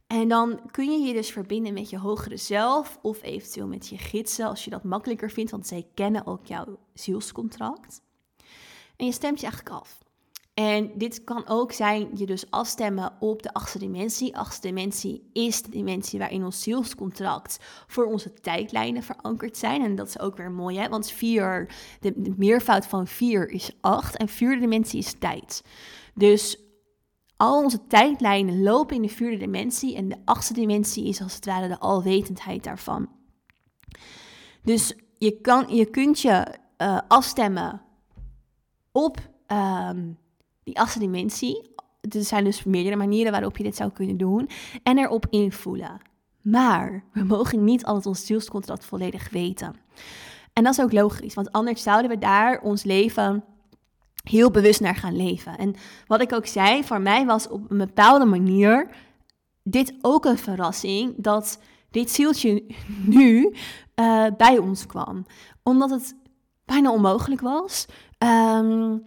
En 0.06 0.28
dan 0.28 0.60
kun 0.70 0.92
je 0.92 1.06
je 1.06 1.12
dus 1.12 1.30
verbinden 1.30 1.72
met 1.72 1.90
je 1.90 1.98
hogere 1.98 2.36
zelf 2.36 2.98
of 3.02 3.22
eventueel 3.22 3.66
met 3.66 3.88
je 3.88 3.98
gidsen 3.98 4.46
als 4.46 4.64
je 4.64 4.70
dat 4.70 4.84
makkelijker 4.84 5.30
vindt, 5.30 5.50
want 5.50 5.66
zij 5.66 5.86
kennen 5.94 6.26
ook 6.26 6.46
jouw 6.46 6.78
zielscontract. 6.94 8.02
En 8.96 9.06
je 9.06 9.12
stemt 9.12 9.40
je 9.40 9.46
eigenlijk 9.46 9.76
af. 9.76 9.98
En 10.58 10.90
dit 10.94 11.24
kan 11.24 11.48
ook 11.48 11.72
zijn 11.72 12.08
je 12.14 12.26
dus 12.26 12.50
afstemmen 12.50 13.12
op 13.20 13.42
de 13.42 13.52
achtste 13.52 13.78
dimensie. 13.78 14.36
Achtste 14.36 14.66
dimensie 14.66 15.30
is 15.32 15.62
de 15.62 15.70
dimensie 15.70 16.18
waarin 16.18 16.44
ons 16.44 16.62
zielscontract 16.62 17.58
voor 17.86 18.04
onze 18.04 18.32
tijdlijnen 18.32 19.02
verankerd 19.02 19.56
zijn. 19.56 19.82
En 19.82 19.94
dat 19.94 20.08
is 20.08 20.18
ook 20.18 20.36
weer 20.36 20.50
mooi, 20.50 20.78
hè? 20.78 20.88
want 20.88 21.10
vier, 21.10 21.74
de, 22.00 22.34
meervoud 22.36 22.86
van 22.86 23.06
vier 23.06 23.50
is 23.50 23.70
acht 23.80 24.16
en 24.16 24.28
vierde 24.28 24.60
dimensie 24.60 24.98
is 24.98 25.14
tijd. 25.18 25.62
Dus 26.14 26.60
al 27.36 27.62
onze 27.62 27.86
tijdlijnen 27.86 28.62
lopen 28.62 28.96
in 28.96 29.02
de 29.02 29.08
vierde 29.08 29.36
dimensie 29.36 29.96
en 29.96 30.08
de 30.08 30.18
achtste 30.24 30.54
dimensie 30.54 31.08
is 31.08 31.22
als 31.22 31.34
het 31.34 31.46
ware 31.46 31.68
de 31.68 31.78
alwetendheid 31.78 32.64
daarvan. 32.64 33.08
Dus 34.62 34.94
je, 35.18 35.40
kan, 35.40 35.74
je 35.74 35.86
kunt 35.86 36.20
je 36.20 36.54
uh, 36.78 36.98
afstemmen 37.08 37.82
op 38.92 39.18
um, 39.46 40.18
die 40.68 40.80
achtste 40.80 40.98
dimensie. 40.98 41.70
Er 42.00 42.24
zijn 42.24 42.44
dus 42.44 42.64
meerdere 42.64 42.96
manieren 42.96 43.32
waarop 43.32 43.56
je 43.56 43.62
dit 43.62 43.76
zou 43.76 43.90
kunnen 43.90 44.16
doen. 44.16 44.48
En 44.82 44.98
erop 44.98 45.26
invoelen. 45.30 46.00
Maar 46.42 47.04
we 47.12 47.24
mogen 47.24 47.64
niet 47.64 47.84
altijd 47.84 48.06
ons 48.06 48.26
zielscontract 48.26 48.84
volledig 48.84 49.30
weten. 49.30 49.74
En 50.52 50.64
dat 50.64 50.72
is 50.72 50.80
ook 50.80 50.92
logisch, 50.92 51.34
want 51.34 51.52
anders 51.52 51.82
zouden 51.82 52.10
we 52.10 52.18
daar 52.18 52.60
ons 52.60 52.84
leven 52.84 53.44
heel 54.22 54.50
bewust 54.50 54.80
naar 54.80 54.94
gaan 54.94 55.16
leven. 55.16 55.58
En 55.58 55.74
wat 56.06 56.20
ik 56.20 56.32
ook 56.32 56.46
zei, 56.46 56.84
voor 56.84 57.00
mij 57.00 57.26
was 57.26 57.48
op 57.48 57.70
een 57.70 57.78
bepaalde 57.78 58.24
manier 58.24 58.88
dit 59.62 59.94
ook 60.00 60.24
een 60.24 60.38
verrassing 60.38 61.14
dat 61.16 61.60
dit 61.90 62.10
zieltje 62.10 62.64
nu 63.16 63.54
uh, 63.94 64.26
bij 64.36 64.58
ons 64.58 64.86
kwam. 64.86 65.26
Omdat 65.62 65.90
het 65.90 66.16
bijna 66.64 66.92
onmogelijk 66.92 67.40
was. 67.40 67.86
Um, 68.18 69.06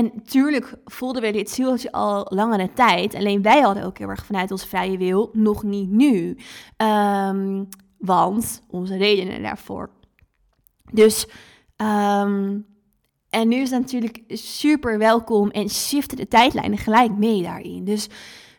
en 0.00 0.10
natuurlijk 0.14 0.74
voelden 0.84 1.22
we 1.22 1.30
dit 1.30 1.50
zieltje 1.50 1.92
al 1.92 2.26
langere 2.28 2.72
tijd. 2.72 3.14
Alleen 3.14 3.42
wij 3.42 3.60
hadden 3.60 3.84
ook 3.84 3.98
heel 3.98 4.08
erg 4.08 4.26
vanuit 4.26 4.50
onze 4.50 4.68
vrije 4.68 4.98
wil 4.98 5.30
nog 5.32 5.62
niet 5.62 5.90
nu. 5.90 6.36
Um, 6.76 7.68
want 7.98 8.62
onze 8.70 8.96
redenen 8.96 9.42
daarvoor. 9.42 9.90
Dus, 10.92 11.26
um, 11.76 12.66
en 13.30 13.48
nu 13.48 13.56
is 13.56 13.70
het 13.70 13.80
natuurlijk 13.80 14.22
super 14.28 14.98
welkom 14.98 15.50
en 15.50 15.68
shiften 15.68 16.16
de 16.16 16.28
tijdlijnen 16.28 16.78
gelijk 16.78 17.16
mee 17.16 17.42
daarin. 17.42 17.84
Dus 17.84 18.08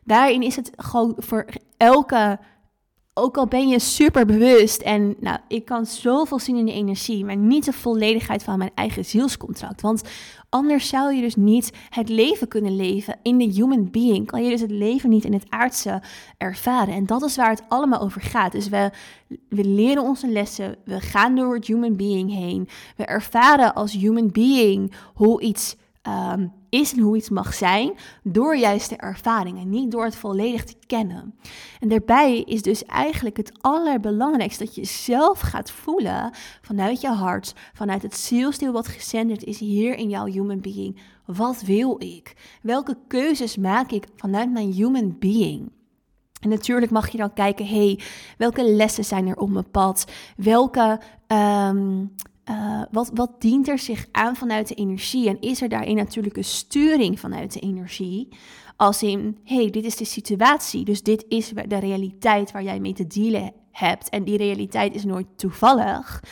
daarin 0.03 0.41
is 0.41 0.55
het 0.55 0.71
gewoon 0.75 1.13
voor 1.17 1.45
elke 1.77 2.39
ook 3.13 3.37
al 3.37 3.47
ben 3.47 3.67
je 3.67 3.79
super 3.79 4.25
bewust 4.25 4.81
en 4.81 5.15
nou, 5.19 5.37
ik 5.47 5.65
kan 5.65 5.85
zoveel 5.85 6.39
zien 6.39 6.55
in 6.55 6.65
de 6.65 6.73
energie, 6.73 7.25
maar 7.25 7.35
niet 7.35 7.65
de 7.65 7.73
volledigheid 7.73 8.43
van 8.43 8.57
mijn 8.57 8.71
eigen 8.75 9.05
zielscontract. 9.05 9.81
Want 9.81 10.01
anders 10.49 10.87
zou 10.87 11.13
je 11.13 11.21
dus 11.21 11.35
niet 11.35 11.71
het 11.89 12.09
leven 12.09 12.47
kunnen 12.47 12.75
leven 12.75 13.19
in 13.23 13.37
de 13.37 13.45
human 13.45 13.91
being. 13.91 14.25
Kan 14.27 14.43
je 14.43 14.49
dus 14.49 14.61
het 14.61 14.71
leven 14.71 15.09
niet 15.09 15.25
in 15.25 15.33
het 15.33 15.45
aardse 15.49 16.01
ervaren. 16.37 16.93
En 16.93 17.05
dat 17.05 17.23
is 17.23 17.35
waar 17.35 17.49
het 17.49 17.63
allemaal 17.67 18.01
over 18.01 18.21
gaat. 18.21 18.51
Dus 18.51 18.69
we, 18.69 18.91
we 19.49 19.63
leren 19.63 20.03
onze 20.03 20.27
lessen, 20.27 20.75
we 20.85 20.99
gaan 20.99 21.35
door 21.35 21.55
het 21.55 21.67
human 21.67 21.95
being 21.95 22.33
heen. 22.33 22.67
We 22.97 23.05
ervaren 23.05 23.73
als 23.73 23.93
human 23.93 24.31
being 24.31 24.93
hoe 25.13 25.41
iets 25.41 25.75
ehm, 26.01 26.47
is 26.71 26.93
en 26.93 26.99
hoe 26.99 27.17
iets 27.17 27.29
mag 27.29 27.53
zijn 27.53 27.93
door 28.23 28.55
juist 28.55 28.89
de 28.89 28.95
ervaring 28.95 29.59
en 29.59 29.69
niet 29.69 29.91
door 29.91 30.03
het 30.03 30.15
volledig 30.15 30.63
te 30.63 30.75
kennen. 30.87 31.35
En 31.79 31.89
daarbij 31.89 32.41
is 32.41 32.61
dus 32.61 32.85
eigenlijk 32.85 33.37
het 33.37 33.51
allerbelangrijkste 33.61 34.63
dat 34.63 34.75
je 34.75 34.85
zelf 34.85 35.39
gaat 35.39 35.71
voelen 35.71 36.33
vanuit 36.61 37.01
je 37.01 37.09
hart, 37.09 37.53
vanuit 37.73 38.01
het 38.01 38.17
zielsdeel 38.17 38.71
wat 38.71 38.87
gezenderd 38.87 39.43
is 39.43 39.59
hier 39.59 39.97
in 39.97 40.09
jouw 40.09 40.25
human 40.25 40.61
being. 40.61 40.99
Wat 41.25 41.61
wil 41.61 41.95
ik? 41.99 42.33
Welke 42.61 42.97
keuzes 43.07 43.57
maak 43.57 43.91
ik 43.91 44.07
vanuit 44.15 44.51
mijn 44.51 44.71
human 44.71 45.15
being? 45.19 45.71
En 46.41 46.49
natuurlijk 46.49 46.91
mag 46.91 47.09
je 47.09 47.17
dan 47.17 47.33
kijken, 47.33 47.67
hey, 47.67 47.99
welke 48.37 48.63
lessen 48.63 49.05
zijn 49.05 49.27
er 49.27 49.37
op 49.37 49.49
mijn 49.49 49.71
pad? 49.71 50.11
Welke, 50.37 50.99
ehm, 51.27 52.05
eh, 52.51 52.81
wat, 52.91 53.11
wat 53.13 53.41
dient 53.41 53.67
er 53.67 53.79
zich 53.79 54.05
aan 54.11 54.35
vanuit 54.35 54.67
de 54.67 54.73
energie? 54.73 55.29
En 55.29 55.39
is 55.39 55.61
er 55.61 55.69
daarin 55.69 55.95
natuurlijk 55.95 56.37
een 56.37 56.43
sturing 56.43 57.19
vanuit 57.19 57.53
de 57.53 57.59
energie? 57.59 58.27
Als 58.75 59.03
in, 59.03 59.37
hey, 59.43 59.69
dit 59.69 59.85
is 59.85 59.95
de 59.95 60.05
situatie, 60.05 60.85
dus 60.85 61.03
dit 61.03 61.25
is 61.27 61.51
de 61.67 61.79
realiteit 61.79 62.51
waar 62.51 62.63
jij 62.63 62.79
mee 62.79 62.93
te 62.93 63.07
dealen 63.07 63.53
hebt. 63.71 64.09
En 64.09 64.23
die 64.23 64.37
realiteit 64.37 64.95
is 64.95 65.03
nooit 65.03 65.27
toevallig. 65.35 66.23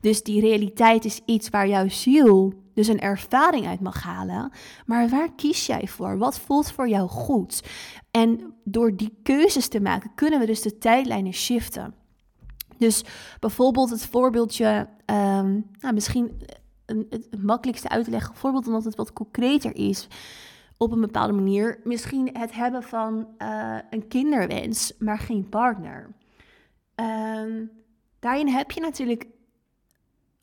Dus 0.00 0.22
die 0.22 0.40
realiteit 0.40 1.04
is 1.04 1.20
iets 1.24 1.48
waar 1.48 1.68
jouw 1.68 1.88
ziel 1.88 2.52
dus 2.74 2.88
een 2.88 3.00
ervaring 3.00 3.66
uit 3.66 3.80
mag 3.80 4.02
halen. 4.02 4.52
Maar 4.86 5.08
waar 5.08 5.34
kies 5.36 5.66
jij 5.66 5.86
voor? 5.86 6.18
Wat 6.18 6.38
voelt 6.38 6.70
voor 6.70 6.88
jou 6.88 7.08
goed? 7.08 7.62
En 8.10 8.54
door 8.64 8.96
die 8.96 9.18
keuzes 9.22 9.68
te 9.68 9.80
maken, 9.80 10.14
kunnen 10.14 10.40
we 10.40 10.46
dus 10.46 10.62
de 10.62 10.78
tijdlijnen 10.78 11.32
shiften. 11.32 11.94
Dus 12.78 13.04
bijvoorbeeld 13.40 13.90
het 13.90 14.06
voorbeeldje, 14.06 14.88
um, 15.06 15.66
nou, 15.80 15.94
misschien 15.94 16.42
een, 16.86 17.06
het 17.10 17.42
makkelijkste 17.42 17.88
uit 17.88 18.04
te 18.04 18.10
leggen, 18.10 18.34
voorbeeld 18.34 18.66
omdat 18.66 18.84
het 18.84 18.96
wat 18.96 19.12
concreter 19.12 19.76
is 19.76 20.08
op 20.76 20.92
een 20.92 21.00
bepaalde 21.00 21.32
manier. 21.32 21.80
Misschien 21.84 22.30
het 22.32 22.52
hebben 22.54 22.82
van 22.82 23.28
uh, 23.38 23.78
een 23.90 24.08
kinderwens, 24.08 24.92
maar 24.98 25.18
geen 25.18 25.48
partner. 25.48 26.14
Um, 26.94 27.70
daarin 28.18 28.48
heb 28.48 28.70
je 28.70 28.80
natuurlijk 28.80 29.26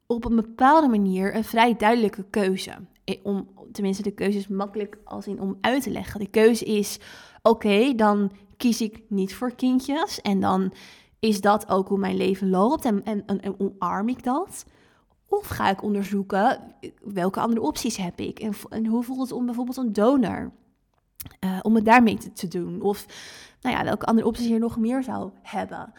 op 0.06 0.26
een 0.26 0.36
bepaalde 0.36 0.88
manier 0.88 1.36
een 1.36 1.44
vrij 1.44 1.76
duidelijke 1.76 2.26
keuze. 2.30 2.72
Om, 3.24 3.50
tenminste, 3.72 4.04
de 4.04 4.12
keuze 4.12 4.38
is 4.38 4.48
makkelijk 4.48 4.98
als 5.04 5.28
in 5.28 5.42
om 5.42 5.58
uit 5.62 5.84
te 5.84 5.90
leggen. 5.92 6.20
De 6.20 6.30
keuze 6.30 6.66
is: 6.66 7.00
oké, 7.42 7.94
dan 7.96 8.32
kies 8.58 8.82
ik 8.82 9.02
niet 9.08 9.36
voor 9.36 9.56
kindjes. 9.56 10.22
En 10.22 10.40
dan 10.40 10.74
is 11.26 11.42
dat 11.42 11.70
ook 11.70 11.88
hoe 11.88 11.98
mijn 11.98 12.18
leven 12.18 12.50
loopt 12.50 12.86
en, 12.86 13.04
en, 13.04 13.26
en, 13.26 13.60
omarm 13.60 14.10
ik 14.10 14.24
dat. 14.24 14.66
Of 15.28 15.48
ga 15.48 15.70
ik 15.70 15.84
onderzoeken 15.84 16.76
welke 17.04 17.40
andere 17.40 17.62
opties 17.62 17.98
heb 17.98 18.20
ik 18.20 18.40
en, 18.40 18.54
en 18.70 18.86
hoe 18.86 19.04
voelt 19.04 19.20
het 19.20 19.32
om 19.32 19.46
bijvoorbeeld 19.46 19.78
een 19.78 19.94
donor? 19.94 20.52
Uh, 21.40 21.60
om 21.62 21.76
het 21.76 21.86
daarmee 21.86 22.18
te, 22.18 22.32
te, 22.32 22.48
doen. 22.48 22.82
Of 22.82 23.06
nou 23.62 23.76
ja, 23.76 23.84
welke 23.84 24.06
andere 24.06 24.28
opties 24.28 24.48
je 24.48 24.58
nog 24.58 24.78
meer 24.78 25.04
zou 25.04 25.32
hebben. 25.42 25.94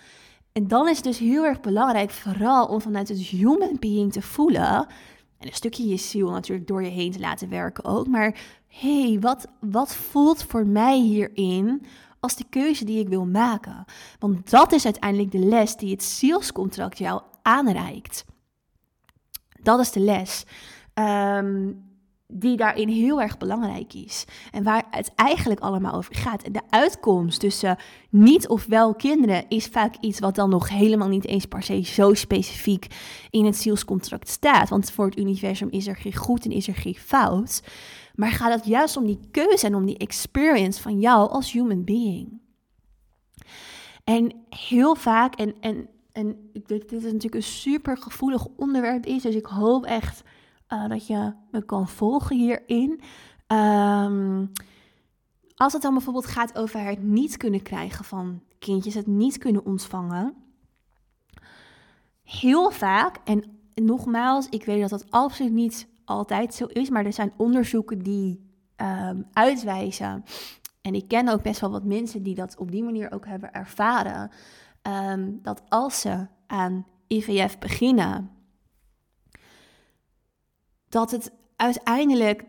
En 0.53 0.69
dan 0.69 0.89
is 0.89 1.03
dus 1.03 1.19
heel 1.19 1.45
erg 1.45 1.61
belangrijk, 1.61 2.11
vooral 2.11 2.67
om 2.67 2.81
vanuit 2.81 3.09
het 3.09 3.19
human 3.19 3.77
being 3.81 4.13
te 4.13 4.23
voelen. 4.23 4.87
En 5.39 5.47
een 5.47 5.53
stukje 5.53 5.89
je 5.89 5.97
ziel 5.97 6.31
natuurlijk 6.31 6.67
door 6.67 6.83
je 6.83 6.91
heen 6.91 7.13
te 7.13 7.21
laten 7.21 7.49
werken 7.49 7.85
ook. 7.85 8.07
Maar 8.07 8.41
hey, 8.67 9.19
wat, 9.21 9.47
wat 9.61 9.95
voelt 9.95 10.43
voor 10.43 10.67
mij 10.67 11.01
hierin 11.01 11.87
als 12.21 12.37
de 12.37 12.45
keuze 12.51 12.85
die 12.85 13.01
ik 13.01 13.09
wil 13.09 13.27
maken? 13.27 13.85
Want 14.19 14.51
dat 14.51 14.73
is 14.73 14.85
uiteindelijk 14.85 15.33
de 15.33 15.39
les 15.39 15.77
die 15.77 15.91
het 15.91 16.05
zielscontract 16.05 16.99
jou 16.99 17.23
aanreikt. 17.43 18.25
Dat 19.63 19.81
is 19.81 19.93
de 19.93 20.01
les. 20.01 20.45
Um, 20.95 21.85
die 22.29 22.57
daarin 22.57 22.89
heel 22.89 23.21
erg 23.21 23.39
belangrijk 23.39 23.95
is. 23.95 24.25
En 24.51 24.63
waar 24.63 24.85
het 24.91 25.13
eigenlijk 25.15 25.61
allemaal 25.61 25.95
over 25.95 26.15
gaat. 26.15 26.43
En 26.43 26.53
de 26.53 26.63
uitkomst 26.71 27.41
tussen 27.41 27.77
niet 28.11 28.49
of 28.49 28.67
wel 28.67 28.95
kinderen 28.95 29.45
is 29.49 29.67
vaak 29.67 29.95
iets 30.01 30.19
wat 30.19 30.35
dan 30.35 30.51
nog 30.51 30.69
helemaal 30.69 31.09
niet 31.09 31.27
eens 31.27 31.47
per 31.47 31.63
se 31.63 31.83
zo 31.83 32.15
specifiek 32.15 32.87
in 33.31 33.45
het 33.45 33.57
zielscontract 33.57 34.29
staat. 34.29 34.69
Want 34.69 34.91
voor 34.91 35.05
het 35.05 35.19
universum 35.19 35.69
is 35.71 35.87
er 35.87 35.97
geen 35.97 36.17
goed 36.17 36.45
en 36.45 36.51
is 36.51 36.69
er 36.69 36.75
geen 36.75 36.95
fout. 36.95 37.63
Maar 38.17 38.31
gaat 38.31 38.53
het 38.53 38.67
juist 38.67 38.97
om 38.97 39.07
die 39.07 39.21
keuze 39.31 39.67
en 39.67 39.75
om 39.75 39.87
die 39.87 39.99
experience 39.99 40.83
van 40.83 41.01
jou 41.01 41.31
als 41.31 41.53
human 41.53 41.85
being. 41.85 42.41
En 44.05 44.35
heel 44.49 44.95
vaak, 44.95 45.35
en, 45.35 45.55
en, 45.61 45.89
en 46.13 46.51
dit 46.53 46.93
is 46.93 47.03
natuurlijk 47.03 47.35
een 47.35 47.43
super 47.43 47.99
gevoelig 47.99 48.47
onderwerp 48.57 49.07
is, 49.07 49.23
dus 49.23 49.35
ik 49.35 49.47
hoop 49.47 49.85
echt 49.85 50.23
uh, 50.69 50.89
dat 50.89 51.07
je 51.07 51.33
me 51.51 51.65
kan 51.65 51.89
volgen 51.89 52.37
hierin. 52.37 53.01
Um, 53.47 54.53
als 55.55 55.73
het 55.73 55.83
dan 55.83 55.95
bijvoorbeeld 55.95 56.27
gaat 56.27 56.59
over 56.59 56.81
het 56.81 57.03
niet 57.03 57.37
kunnen 57.37 57.63
krijgen 57.63 58.05
van 58.05 58.43
kindjes, 58.59 58.95
het 58.95 59.07
niet 59.07 59.39
kunnen 59.39 59.65
ontvangen. 59.65 60.35
Heel 62.23 62.71
vaak, 62.71 63.17
en 63.25 63.59
nogmaals, 63.75 64.49
ik 64.49 64.65
weet 64.65 64.81
dat 64.81 64.91
dat 64.91 65.11
absoluut 65.11 65.53
niet 65.53 65.89
altijd 66.07 66.55
zo 66.55 66.65
is, 66.65 66.91
maar 66.91 67.05
er 67.05 67.13
zijn 67.13 67.33
onderzoeken 67.37 67.99
die 67.99 68.51
um, 68.77 69.27
uitwijzen. 69.33 70.25
En 70.81 70.95
ik 70.95 71.09
ken 71.09 71.29
ook 71.29 71.43
best 71.43 71.61
wel 71.61 71.71
wat 71.71 71.85
mensen 71.85 72.23
die 72.23 72.35
dat 72.35 72.57
op 72.57 72.71
die 72.71 72.83
manier 72.83 73.13
ook 73.13 73.27
hebben 73.27 73.53
ervaren. 73.53 74.31
Um, 74.83 75.39
dat 75.43 75.63
als 75.69 76.01
ze 76.01 76.27
aan 76.47 76.87
IVF 77.07 77.59
beginnen, 77.59 78.31
dat 80.89 81.11
het 81.11 81.33
uiteindelijk 81.57 82.45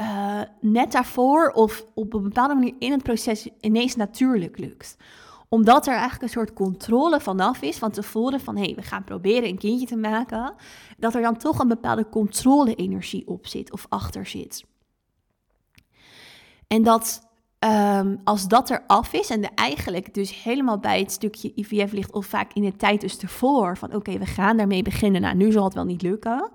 uh, 0.00 0.40
net 0.60 0.92
daarvoor 0.92 1.50
of 1.50 1.84
op 1.94 2.14
een 2.14 2.22
bepaalde 2.22 2.54
manier 2.54 2.74
in 2.78 2.92
het 2.92 3.02
proces 3.02 3.48
ineens 3.60 3.96
natuurlijk 3.96 4.58
lukt 4.58 4.96
omdat 5.48 5.86
er 5.86 5.92
eigenlijk 5.92 6.22
een 6.22 6.28
soort 6.28 6.52
controle 6.52 7.20
vanaf 7.20 7.62
is 7.62 7.78
van 7.78 7.90
tevoren 7.90 8.40
van 8.40 8.56
hé, 8.56 8.64
hey, 8.64 8.74
we 8.74 8.82
gaan 8.82 9.04
proberen 9.04 9.48
een 9.48 9.58
kindje 9.58 9.86
te 9.86 9.96
maken, 9.96 10.54
dat 10.98 11.14
er 11.14 11.22
dan 11.22 11.36
toch 11.36 11.58
een 11.58 11.68
bepaalde 11.68 12.08
controle-energie 12.08 13.26
op 13.26 13.46
zit 13.46 13.72
of 13.72 13.86
achter 13.88 14.26
zit. 14.26 14.64
En 16.66 16.82
dat 16.82 17.28
um, 17.64 18.20
als 18.24 18.48
dat 18.48 18.70
er 18.70 18.84
af 18.86 19.12
is 19.12 19.30
en 19.30 19.40
de 19.40 19.48
eigenlijk 19.54 20.14
dus 20.14 20.42
helemaal 20.42 20.78
bij 20.78 21.00
het 21.00 21.12
stukje 21.12 21.52
IVF 21.54 21.92
ligt 21.92 22.12
of 22.12 22.26
vaak 22.26 22.52
in 22.52 22.62
de 22.62 22.76
tijd 22.76 23.00
dus 23.00 23.18
ervoor 23.18 23.76
van 23.76 23.94
oké, 23.94 24.18
we 24.18 24.26
gaan 24.26 24.56
daarmee 24.56 24.82
beginnen, 24.82 25.20
nou 25.20 25.36
nu 25.36 25.52
zal 25.52 25.64
het 25.64 25.74
wel 25.74 25.84
niet 25.84 26.02
lukken 26.02 26.50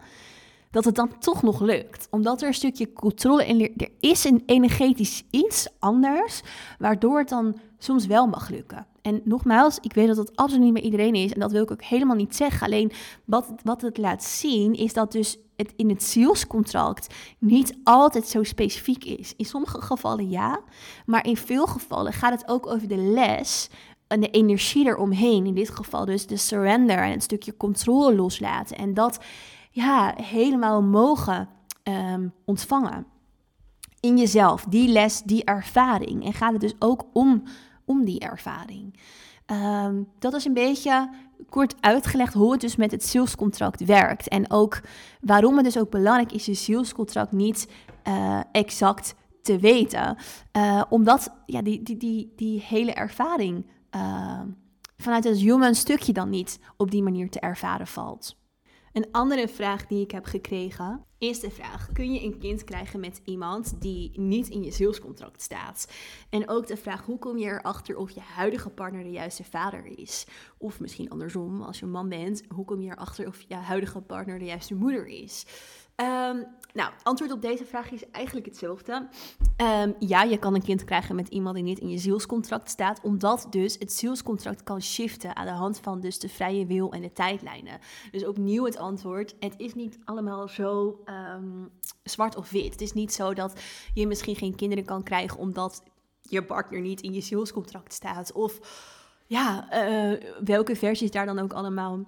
dat 0.74 0.86
het 0.86 0.96
dan 0.96 1.18
toch 1.20 1.44
nog 1.44 1.60
lukt. 1.60 2.08
Omdat 2.12 2.42
er 2.42 2.48
een 2.48 2.54
stukje 2.54 2.94
controle 2.94 3.46
in 3.46 3.74
er 3.78 3.90
is 4.00 4.24
een 4.24 4.44
energetisch 4.46 5.24
iets 5.30 5.68
anders, 5.80 6.42
waardoor 6.80 7.20
het 7.20 7.30
dan 7.30 7.60
soms 7.78 8.06
wel 8.06 8.28
mag 8.28 8.50
lukken. 8.50 8.88
En 9.02 9.22
nogmaals, 9.24 9.78
ik 9.82 9.94
weet 9.94 10.08
dat 10.08 10.16
dat 10.16 10.36
absoluut 10.36 10.64
niet 10.64 10.74
meer 10.74 10.84
iedereen 10.84 11.16
is 11.16 11.34
en 11.34 11.40
dat 11.40 11.52
wil 11.52 11.64
ik 11.64 11.72
ook 11.72 11.84
helemaal 11.84 12.16
niet 12.16 12.36
zeggen. 12.36 12.66
Alleen 12.66 12.92
wat, 13.26 13.54
wat 13.64 13.82
het 13.82 13.98
laat 13.98 14.24
zien 14.24 14.74
is 14.74 14.94
dat 14.94 15.12
dus 15.12 15.38
het 15.56 15.74
in 15.76 15.90
het 15.90 16.04
zielscontract 16.04 17.14
niet 17.40 17.78
altijd 17.84 18.28
zo 18.28 18.44
specifiek 18.44 19.04
is. 19.04 19.34
In 19.38 19.46
sommige 19.46 19.82
gevallen 19.82 20.30
ja, 20.30 20.62
maar 21.06 21.26
in 21.26 21.38
veel 21.38 21.66
gevallen 21.68 22.14
gaat 22.14 22.40
het 22.42 22.50
ook 22.50 22.68
over 22.68 22.88
de 22.88 22.98
les 22.98 23.70
en 24.08 24.20
de 24.20 24.30
energie 24.30 24.86
eromheen. 24.86 25.46
In 25.46 25.56
dit 25.56 25.70
geval 25.70 26.06
dus 26.06 26.28
de 26.28 26.38
surrender 26.38 26.98
en 26.98 27.12
het 27.12 27.24
stukje 27.24 27.58
controle 27.58 28.16
loslaten. 28.16 28.78
En 28.78 28.94
dat 28.94 29.20
ja, 29.74 30.14
helemaal 30.16 30.82
mogen 30.82 31.50
um, 31.84 32.34
ontvangen. 32.46 33.06
In 34.00 34.18
jezelf, 34.18 34.66
die 34.70 34.88
les, 34.88 35.22
die 35.22 35.44
ervaring. 35.44 36.26
En 36.26 36.34
gaat 36.34 36.52
het 36.52 36.62
dus 36.62 36.76
ook 36.80 37.06
om, 37.14 37.44
om 37.86 38.06
die 38.06 38.20
ervaring. 38.20 39.00
Um, 39.46 40.08
dat 40.20 40.34
is 40.34 40.46
een 40.46 40.54
beetje 40.54 41.10
kort 41.50 41.76
uitgelegd 41.80 42.34
hoe 42.34 42.52
het 42.52 42.62
dus 42.62 42.76
met 42.76 42.92
het 42.92 43.04
zielscontract 43.04 43.86
werkt. 43.86 44.28
En 44.28 44.52
ook 44.52 44.82
waarom 45.22 45.56
het 45.56 45.66
dus 45.66 45.78
ook 45.78 45.90
belangrijk 45.90 46.32
is 46.32 46.46
je 46.46 46.54
zielscontract 46.54 47.32
niet 47.32 47.72
uh, 48.08 48.40
exact 48.52 49.16
te 49.42 49.60
weten. 49.60 50.18
Uh, 50.58 50.84
omdat 50.90 51.34
ja, 51.46 51.62
die, 51.62 51.84
die, 51.84 51.98
die, 51.98 52.34
die 52.36 52.62
hele 52.62 52.94
ervaring 52.94 53.66
uh, 53.96 54.40
vanuit 54.98 55.24
het 55.24 55.38
human 55.38 55.76
stukje 55.76 56.14
dan 56.14 56.30
niet 56.30 56.60
op 56.78 56.92
die 56.92 57.04
manier 57.04 57.30
te 57.30 57.40
ervaren 57.40 57.88
valt. 57.88 58.42
Een 58.94 59.12
andere 59.12 59.48
vraag 59.48 59.88
die 59.88 60.04
ik 60.04 60.12
heb 60.12 60.26
gekregen 60.26 61.06
is 61.18 61.40
de 61.40 61.52
vraag: 61.52 61.90
kun 61.94 62.14
je 62.14 62.24
een 62.24 62.40
kind 62.40 62.64
krijgen 62.64 63.00
met 63.00 63.22
iemand 63.24 63.82
die 63.82 64.20
niet 64.20 64.48
in 64.48 64.64
je 64.64 64.72
zielscontract 64.72 65.42
staat? 65.42 65.92
En 66.30 66.50
ook 66.50 66.68
de 66.68 66.78
vraag: 66.78 67.06
hoe 67.06 67.20
kom 67.20 67.38
je 67.38 67.46
erachter 67.46 67.98
of 67.98 68.12
je 68.12 68.20
huidige 68.20 68.70
partner 68.70 69.04
de 69.04 69.12
juiste 69.12 69.44
vader 69.44 69.86
is? 69.86 70.26
Of 70.58 70.80
misschien 70.80 71.10
andersom, 71.10 71.62
als 71.62 71.80
je 71.80 71.86
een 71.86 71.92
man 71.92 72.10
bent, 72.10 72.44
hoe 72.48 72.66
kom 72.66 72.82
je 72.82 72.92
erachter 72.92 73.28
of 73.28 73.42
je 73.48 73.56
huidige 73.56 74.02
partner 74.02 74.40
de 74.40 74.46
juiste 74.46 74.76
moeder 74.76 75.08
is? 75.08 75.46
Um, 75.96 76.46
nou, 76.74 76.92
antwoord 77.04 77.32
op 77.32 77.42
deze 77.42 77.66
vraag 77.66 77.92
is 77.92 78.10
eigenlijk 78.12 78.46
hetzelfde. 78.46 79.08
Um, 79.58 79.96
ja, 80.00 80.24
je 80.24 80.38
kan 80.38 80.56
een 80.56 80.64
kind 80.64 80.84
krijgen 80.84 81.16
met 81.16 81.28
iemand 81.28 81.56
die 81.56 81.64
niet 81.64 81.80
in 81.80 81.90
je 81.90 81.98
zielscontract 81.98 82.70
staat, 82.70 83.00
omdat 83.02 83.48
dus 83.50 83.76
het 83.80 83.94
zielscontract 83.94 84.64
kan 84.64 84.82
shiften 84.82 85.36
aan 85.36 85.46
de 85.46 85.52
hand 85.52 85.80
van 85.80 86.00
dus 86.00 86.20
de 86.20 86.30
vrije 86.30 86.66
wil 86.66 86.92
en 86.92 87.02
de 87.02 87.14
tijdlijnen. 87.14 87.80
Dus 88.12 88.26
opnieuw 88.26 88.66
het 88.66 88.78
antwoord, 88.78 89.36
het 89.40 89.54
is 89.58 89.74
niet 89.74 90.00
allemaal 90.06 90.48
zo 90.48 91.00
um, 91.06 91.70
zwart 92.04 92.36
of 92.36 92.50
wit. 92.50 92.72
Het 92.72 92.82
is 92.82 92.94
niet 92.94 93.14
zo 93.14 93.34
dat 93.34 93.62
je 93.94 94.08
misschien 94.08 94.36
geen 94.36 94.56
kinderen 94.56 94.86
kan 94.86 95.04
krijgen 95.04 95.40
omdat 95.40 95.84
je 96.22 96.44
partner 96.44 96.82
niet 96.82 97.02
in 97.02 97.14
je 97.14 97.22
zielscontract 97.22 97.94
staat. 97.94 98.32
Of 98.32 98.60
ja, 99.28 99.68
uh, 99.88 100.20
welke 100.44 100.76
versies 100.76 101.12
daar 101.12 101.26
dan 101.26 101.40
ook 101.40 101.54
allemaal 101.54 102.00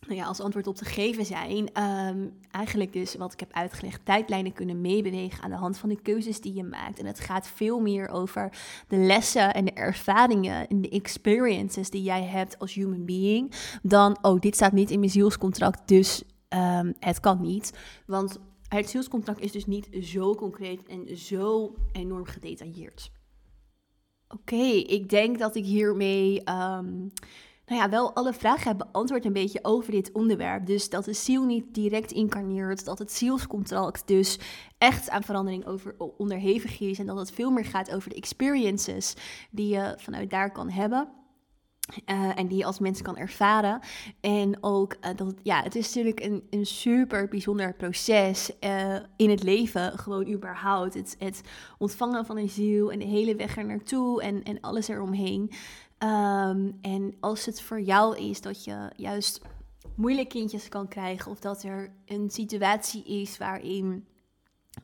nou 0.00 0.20
ja, 0.20 0.26
als 0.26 0.40
antwoord 0.40 0.66
op 0.66 0.76
te 0.76 0.84
geven 0.84 1.24
zijn. 1.24 1.82
Um, 1.82 2.32
eigenlijk 2.50 2.92
dus 2.92 3.14
wat 3.14 3.32
ik 3.32 3.40
heb 3.40 3.52
uitgelegd, 3.52 4.04
tijdlijnen 4.04 4.52
kunnen 4.52 4.80
meebewegen 4.80 5.42
aan 5.42 5.50
de 5.50 5.56
hand 5.56 5.78
van 5.78 5.88
de 5.88 6.00
keuzes 6.02 6.40
die 6.40 6.54
je 6.54 6.64
maakt. 6.64 6.98
En 6.98 7.06
het 7.06 7.20
gaat 7.20 7.48
veel 7.48 7.80
meer 7.80 8.08
over 8.08 8.52
de 8.88 8.96
lessen 8.96 9.54
en 9.54 9.64
de 9.64 9.72
ervaringen 9.72 10.68
en 10.68 10.80
de 10.80 10.88
experiences 10.88 11.90
die 11.90 12.02
jij 12.02 12.22
hebt 12.22 12.58
als 12.58 12.74
human 12.74 13.04
being. 13.04 13.52
Dan, 13.82 14.18
oh, 14.22 14.40
dit 14.40 14.54
staat 14.54 14.72
niet 14.72 14.90
in 14.90 14.98
mijn 14.98 15.10
zielscontract, 15.10 15.88
dus 15.88 16.22
um, 16.48 16.94
het 16.98 17.20
kan 17.20 17.40
niet. 17.40 17.78
Want 18.06 18.38
het 18.68 18.90
zielscontract 18.90 19.40
is 19.40 19.52
dus 19.52 19.66
niet 19.66 19.88
zo 20.02 20.34
concreet 20.34 20.86
en 20.86 21.16
zo 21.16 21.74
enorm 21.92 22.24
gedetailleerd. 22.24 23.10
Oké, 24.28 24.64
ik 24.86 25.08
denk 25.08 25.38
dat 25.38 25.54
ik 25.54 25.64
hiermee 25.64 26.42
um, 26.50 27.12
nou 27.68 27.80
ja, 27.80 27.88
wel 27.88 28.14
alle 28.14 28.32
vragen 28.32 28.68
heb 28.68 28.78
beantwoord 28.78 29.24
een 29.24 29.32
beetje 29.32 29.58
over 29.62 29.92
dit 29.92 30.12
onderwerp. 30.12 30.66
Dus 30.66 30.90
dat 30.90 31.04
de 31.04 31.12
ziel 31.12 31.44
niet 31.44 31.74
direct 31.74 32.12
incarneert, 32.12 32.84
dat 32.84 32.98
het 32.98 33.12
zielscontract 33.12 34.06
dus 34.06 34.38
echt 34.78 35.10
aan 35.10 35.22
verandering 35.22 35.66
over, 35.66 35.94
onderhevig 36.16 36.80
is 36.80 36.98
en 36.98 37.06
dat 37.06 37.18
het 37.18 37.30
veel 37.30 37.50
meer 37.50 37.64
gaat 37.64 37.94
over 37.94 38.10
de 38.10 38.16
experiences 38.16 39.14
die 39.50 39.68
je 39.74 39.94
vanuit 39.96 40.30
daar 40.30 40.52
kan 40.52 40.70
hebben. 40.70 41.08
Uh, 42.06 42.38
en 42.38 42.46
die 42.46 42.58
je 42.58 42.64
als 42.64 42.78
mens 42.78 43.02
kan 43.02 43.16
ervaren. 43.16 43.80
En 44.20 44.62
ook 44.62 44.94
uh, 44.94 45.10
dat 45.16 45.34
ja, 45.42 45.62
het 45.62 45.74
is 45.74 45.86
natuurlijk 45.86 46.20
een, 46.24 46.46
een 46.50 46.66
super 46.66 47.28
bijzonder 47.28 47.74
proces 47.74 48.50
uh, 48.60 48.94
in 49.16 49.30
het 49.30 49.42
leven, 49.42 49.98
gewoon 49.98 50.28
überhaupt. 50.28 50.94
Het, 50.94 51.16
het 51.18 51.40
ontvangen 51.78 52.26
van 52.26 52.36
een 52.36 52.48
ziel 52.48 52.92
en 52.92 52.98
de 52.98 53.04
hele 53.04 53.36
weg 53.36 53.56
er 53.56 53.66
naartoe 53.66 54.22
en, 54.22 54.42
en 54.42 54.60
alles 54.60 54.88
eromheen. 54.88 55.50
Um, 55.98 56.78
en 56.80 57.16
als 57.20 57.46
het 57.46 57.60
voor 57.60 57.80
jou 57.80 58.16
is 58.16 58.40
dat 58.40 58.64
je 58.64 58.90
juist 58.96 59.40
moeilijk 59.94 60.28
kindjes 60.28 60.68
kan 60.68 60.88
krijgen, 60.88 61.30
of 61.30 61.40
dat 61.40 61.62
er 61.62 61.92
een 62.06 62.30
situatie 62.30 63.04
is 63.04 63.38
waarin 63.38 64.06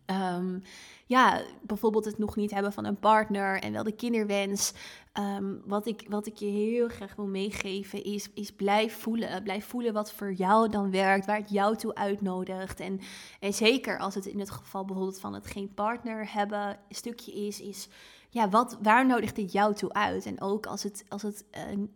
um, 0.06 0.62
ja, 1.06 1.42
bijvoorbeeld 1.62 2.04
het 2.04 2.18
nog 2.18 2.36
niet 2.36 2.50
hebben 2.50 2.72
van 2.72 2.84
een 2.84 2.98
partner 2.98 3.60
en 3.60 3.72
wel 3.72 3.82
de 3.82 3.92
kinderwens. 3.92 4.72
Um, 5.18 5.62
wat, 5.64 5.86
ik, 5.86 6.04
wat 6.08 6.26
ik 6.26 6.36
je 6.36 6.46
heel 6.46 6.88
graag 6.88 7.14
wil 7.14 7.26
meegeven 7.26 8.04
is, 8.04 8.30
is 8.34 8.52
blijf 8.52 8.98
voelen. 8.98 9.42
Blijf 9.42 9.66
voelen 9.66 9.92
wat 9.92 10.12
voor 10.12 10.32
jou 10.32 10.68
dan 10.68 10.90
werkt, 10.90 11.26
waar 11.26 11.38
het 11.38 11.50
jou 11.50 11.76
toe 11.76 11.94
uitnodigt. 11.94 12.80
En, 12.80 13.00
en 13.40 13.52
zeker 13.52 13.98
als 13.98 14.14
het 14.14 14.26
in 14.26 14.38
het 14.38 14.50
geval 14.50 14.84
bijvoorbeeld 14.84 15.20
van 15.20 15.34
het 15.34 15.46
geen 15.46 15.74
partner 15.74 16.32
hebben 16.32 16.78
stukje 16.88 17.32
is, 17.32 17.60
is 17.60 17.88
ja, 18.34 18.48
wat, 18.48 18.78
waar 18.82 19.06
nodigt 19.06 19.36
dit 19.36 19.52
jou 19.52 19.74
toe 19.74 19.92
uit? 19.92 20.26
En 20.26 20.40
ook 20.40 20.66
als 20.66 20.82
het, 20.82 21.04
als 21.08 21.22
het, 21.22 21.44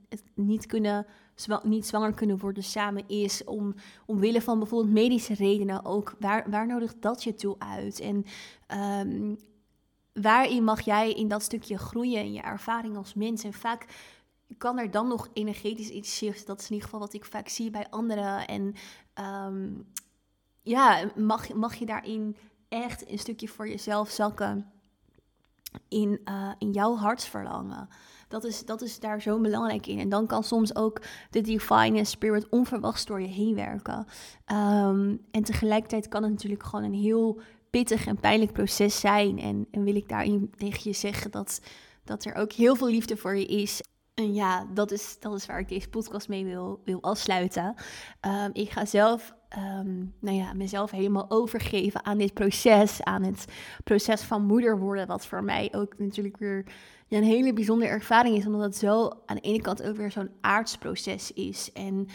het 0.09 0.23
niet, 0.35 0.67
kunnen, 0.67 1.07
niet 1.63 1.87
zwanger 1.87 2.15
kunnen 2.15 2.39
worden 2.39 2.63
samen 2.63 3.09
is, 3.09 3.45
om, 3.45 3.75
omwille 4.07 4.43
van 4.43 4.59
bijvoorbeeld 4.59 4.93
medische 4.95 5.35
redenen 5.35 5.85
ook, 5.85 6.15
waar, 6.19 6.51
waar 6.51 6.67
nodigt 6.67 7.03
dat 7.03 7.23
je 7.23 7.35
toe 7.35 7.57
uit? 7.59 8.01
En 8.01 8.25
um, 9.07 9.37
waarin 10.13 10.65
mag 10.65 10.81
jij 10.81 11.13
in 11.13 11.29
dat 11.29 11.43
stukje 11.43 11.79
groeien 11.79 12.25
in 12.25 12.33
je 12.33 12.41
ervaring 12.41 12.97
als 12.97 13.15
mens? 13.15 13.45
En 13.45 13.53
vaak 13.53 13.87
kan 14.59 14.79
er 14.79 14.91
dan 14.91 15.09
nog 15.09 15.29
energetisch 15.33 15.91
iets 15.91 16.17
shiften. 16.17 16.47
Dat 16.47 16.61
is 16.61 16.67
in 16.67 16.73
ieder 16.73 16.89
geval 16.89 17.01
wat 17.01 17.15
ik 17.15 17.25
vaak 17.25 17.49
zie 17.49 17.71
bij 17.71 17.87
anderen. 17.91 18.47
En 18.47 18.75
um, 19.47 19.87
ja, 20.63 21.11
mag, 21.17 21.53
mag 21.53 21.75
je 21.75 21.87
daarin 21.87 22.37
echt 22.69 23.11
een 23.11 23.19
stukje 23.19 23.49
voor 23.49 23.69
jezelf 23.69 24.11
zakken 24.11 24.73
in, 25.89 26.21
uh, 26.25 26.51
in 26.59 26.71
jouw 26.71 26.97
hartsverlangen. 26.97 27.89
Dat 28.29 28.45
is, 28.45 28.65
dat 28.65 28.83
is 28.83 29.01
daar 29.01 29.23
zo 29.23 29.41
belangrijk 29.41 29.87
in. 29.87 29.99
En 29.99 30.09
dan 30.09 30.27
kan 30.27 30.45
soms 30.45 30.77
ook 30.77 31.03
de 31.31 31.41
divine 31.41 32.05
spirit 32.05 32.49
onverwachts 32.49 33.05
door 33.05 33.21
je 33.21 33.27
heen 33.27 33.55
werken. 33.55 34.07
Um, 34.53 35.21
en 35.31 35.43
tegelijkertijd 35.43 36.09
kan 36.09 36.23
het 36.23 36.33
natuurlijk 36.33 36.63
gewoon 36.63 36.85
een 36.85 37.01
heel 37.01 37.41
pittig 37.71 38.07
en 38.07 38.21
pijnlijk 38.21 38.53
proces 38.53 39.01
zijn. 39.01 39.39
En, 39.39 39.67
en 39.71 39.85
wil 39.85 39.97
ik 39.97 40.09
daarin 40.09 40.53
tegen 40.57 40.81
je 40.83 40.93
zeggen 40.93 41.31
dat, 41.31 41.61
dat 42.05 42.25
er 42.25 42.35
ook 42.35 42.53
heel 42.53 42.77
veel 42.77 42.89
liefde 42.89 43.17
voor 43.17 43.37
je 43.37 43.47
is. 43.47 43.83
En 44.15 44.35
ja, 44.35 44.67
dat 44.75 44.91
is, 44.91 45.17
dat 45.21 45.35
is 45.35 45.47
waar 45.47 45.59
ik 45.59 45.69
deze 45.69 45.89
podcast 45.89 46.29
mee 46.29 46.45
wil, 46.45 46.81
wil 46.85 47.03
afsluiten. 47.03 47.75
Um, 48.27 48.51
ik 48.53 48.71
ga 48.71 48.85
zelf 48.85 49.35
um, 49.57 50.15
nou 50.19 50.37
ja, 50.37 50.53
mezelf 50.53 50.91
helemaal 50.91 51.27
overgeven 51.31 52.05
aan 52.05 52.19
dit 52.19 52.35
proces. 52.35 53.03
Aan 53.03 53.23
het 53.23 53.45
proces 53.85 54.23
van 54.23 54.47
moeder 54.47 54.79
worden. 54.79 55.07
Wat 55.07 55.27
voor 55.27 55.45
mij 55.45 55.69
ook 55.73 55.99
natuurlijk 55.99 56.37
weer 56.37 56.65
ja, 57.07 57.19
een 57.19 57.25
hele 57.25 57.53
bijzondere 57.53 57.91
ervaring 57.91 58.37
is. 58.37 58.47
Omdat 58.47 58.63
het 58.63 58.77
zo 58.77 59.11
aan 59.27 59.37
de 59.37 59.43
ene 59.43 59.61
kant 59.61 59.83
ook 59.83 59.97
weer 59.97 60.11
zo'n 60.11 60.31
aardsproces 60.41 61.33
is. 61.33 61.73
En 61.73 62.09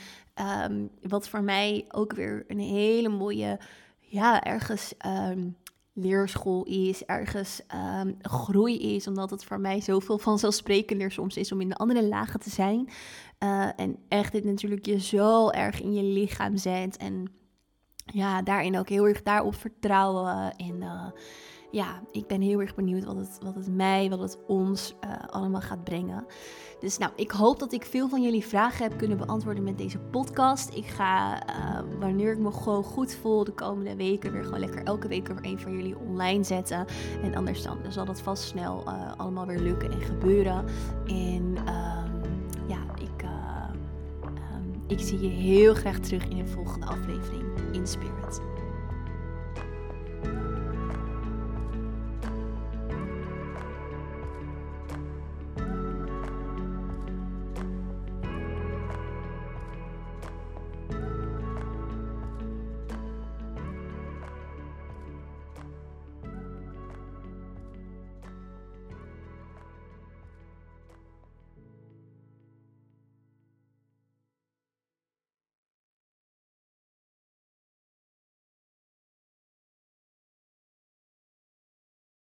um, 0.72 0.90
wat 1.02 1.30
voor 1.30 1.44
mij 1.44 1.86
ook 1.90 2.14
weer 2.14 2.44
een 2.48 2.60
hele 2.60 3.10
mooie, 3.10 3.60
ja, 4.00 4.44
ergens 4.44 4.94
leerschool 5.94 6.64
is, 6.64 7.06
ergens 7.06 7.62
groei 8.22 8.96
is, 8.96 9.08
omdat 9.08 9.30
het 9.30 9.44
voor 9.44 9.60
mij 9.60 9.82
zoveel 9.82 10.18
vanzelfsprekender 10.18 11.12
soms 11.12 11.38
is 11.38 11.52
om 11.52 11.62
in 11.62 11.70
de 11.70 11.76
andere 11.76 12.04
lagen 12.04 12.40
te 12.40 12.50
zijn. 12.50 12.90
Uh, 13.44 13.70
en 13.76 13.98
echt 14.08 14.32
dit 14.32 14.44
natuurlijk 14.44 14.86
je 14.86 15.00
zo 15.00 15.50
erg 15.50 15.82
in 15.82 15.94
je 15.94 16.04
lichaam 16.04 16.58
zet 16.58 16.98
en 16.98 17.32
ja, 18.06 18.42
daarin 18.42 18.78
ook 18.78 18.90
heel 18.90 19.08
erg 19.08 19.22
daarop 19.22 19.56
vertrouwen 19.56 20.56
en 20.56 20.82
uh, 20.82 21.06
ja, 21.72 22.02
ik 22.12 22.28
ben 22.28 22.42
heel 22.42 22.62
erg 22.62 22.76
benieuwd 22.76 23.04
wat 23.04 23.16
het, 23.16 23.38
wat 23.42 23.56
het 23.56 23.68
mij, 23.76 24.10
wat 24.10 24.20
het 24.20 24.38
ons 24.48 24.96
uh, 25.06 25.12
allemaal 25.30 25.62
gaat 25.62 25.84
brengen. 25.84 26.26
Dus 26.80 26.98
nou, 26.98 27.12
ik 27.16 27.32
hoop 27.32 27.60
dat 27.60 27.74
ik 27.74 27.86
veel 27.86 28.10
van 28.10 28.22
jullie 28.22 28.46
vragen 28.46 28.84
heb 28.84 28.98
kunnen 28.98 29.18
beantwoorden 29.18 29.64
met 29.64 29.78
deze 29.78 30.00
podcast. 30.00 30.76
Ik 30.76 30.86
ga, 30.86 31.42
wanneer 32.00 32.32
ik 32.32 32.40
me 32.40 32.52
gewoon 32.52 32.84
goed 32.84 33.14
voel, 33.14 33.44
de 33.44 33.52
komende 33.52 33.96
weken 33.96 34.32
weer 34.32 34.44
gewoon 34.44 34.60
lekker 34.60 34.84
elke 34.84 35.08
week 35.08 35.28
weer 35.28 35.38
een 35.42 35.60
van 35.60 35.72
jullie 35.72 35.98
online 35.98 36.44
zetten. 36.44 36.86
En 37.24 37.36
anders 37.36 37.64
dan, 37.64 37.78
zal 37.90 38.06
dat 38.06 38.22
vast 38.22 38.44
snel 38.44 38.84
allemaal 39.18 39.46
weer 39.46 39.60
lukken 39.60 39.92
en 39.92 40.02
gebeuren. 40.02 40.66
En 41.06 41.58
ik 44.94 45.00
zie 45.00 45.22
je 45.22 45.30
heel 45.30 45.74
graag 45.74 46.00
terug 46.00 46.28
in 46.28 46.38
de 46.38 46.46
volgende 46.46 46.86
aflevering 46.86 47.44
in 47.72 47.88
Spirit. 47.88 48.53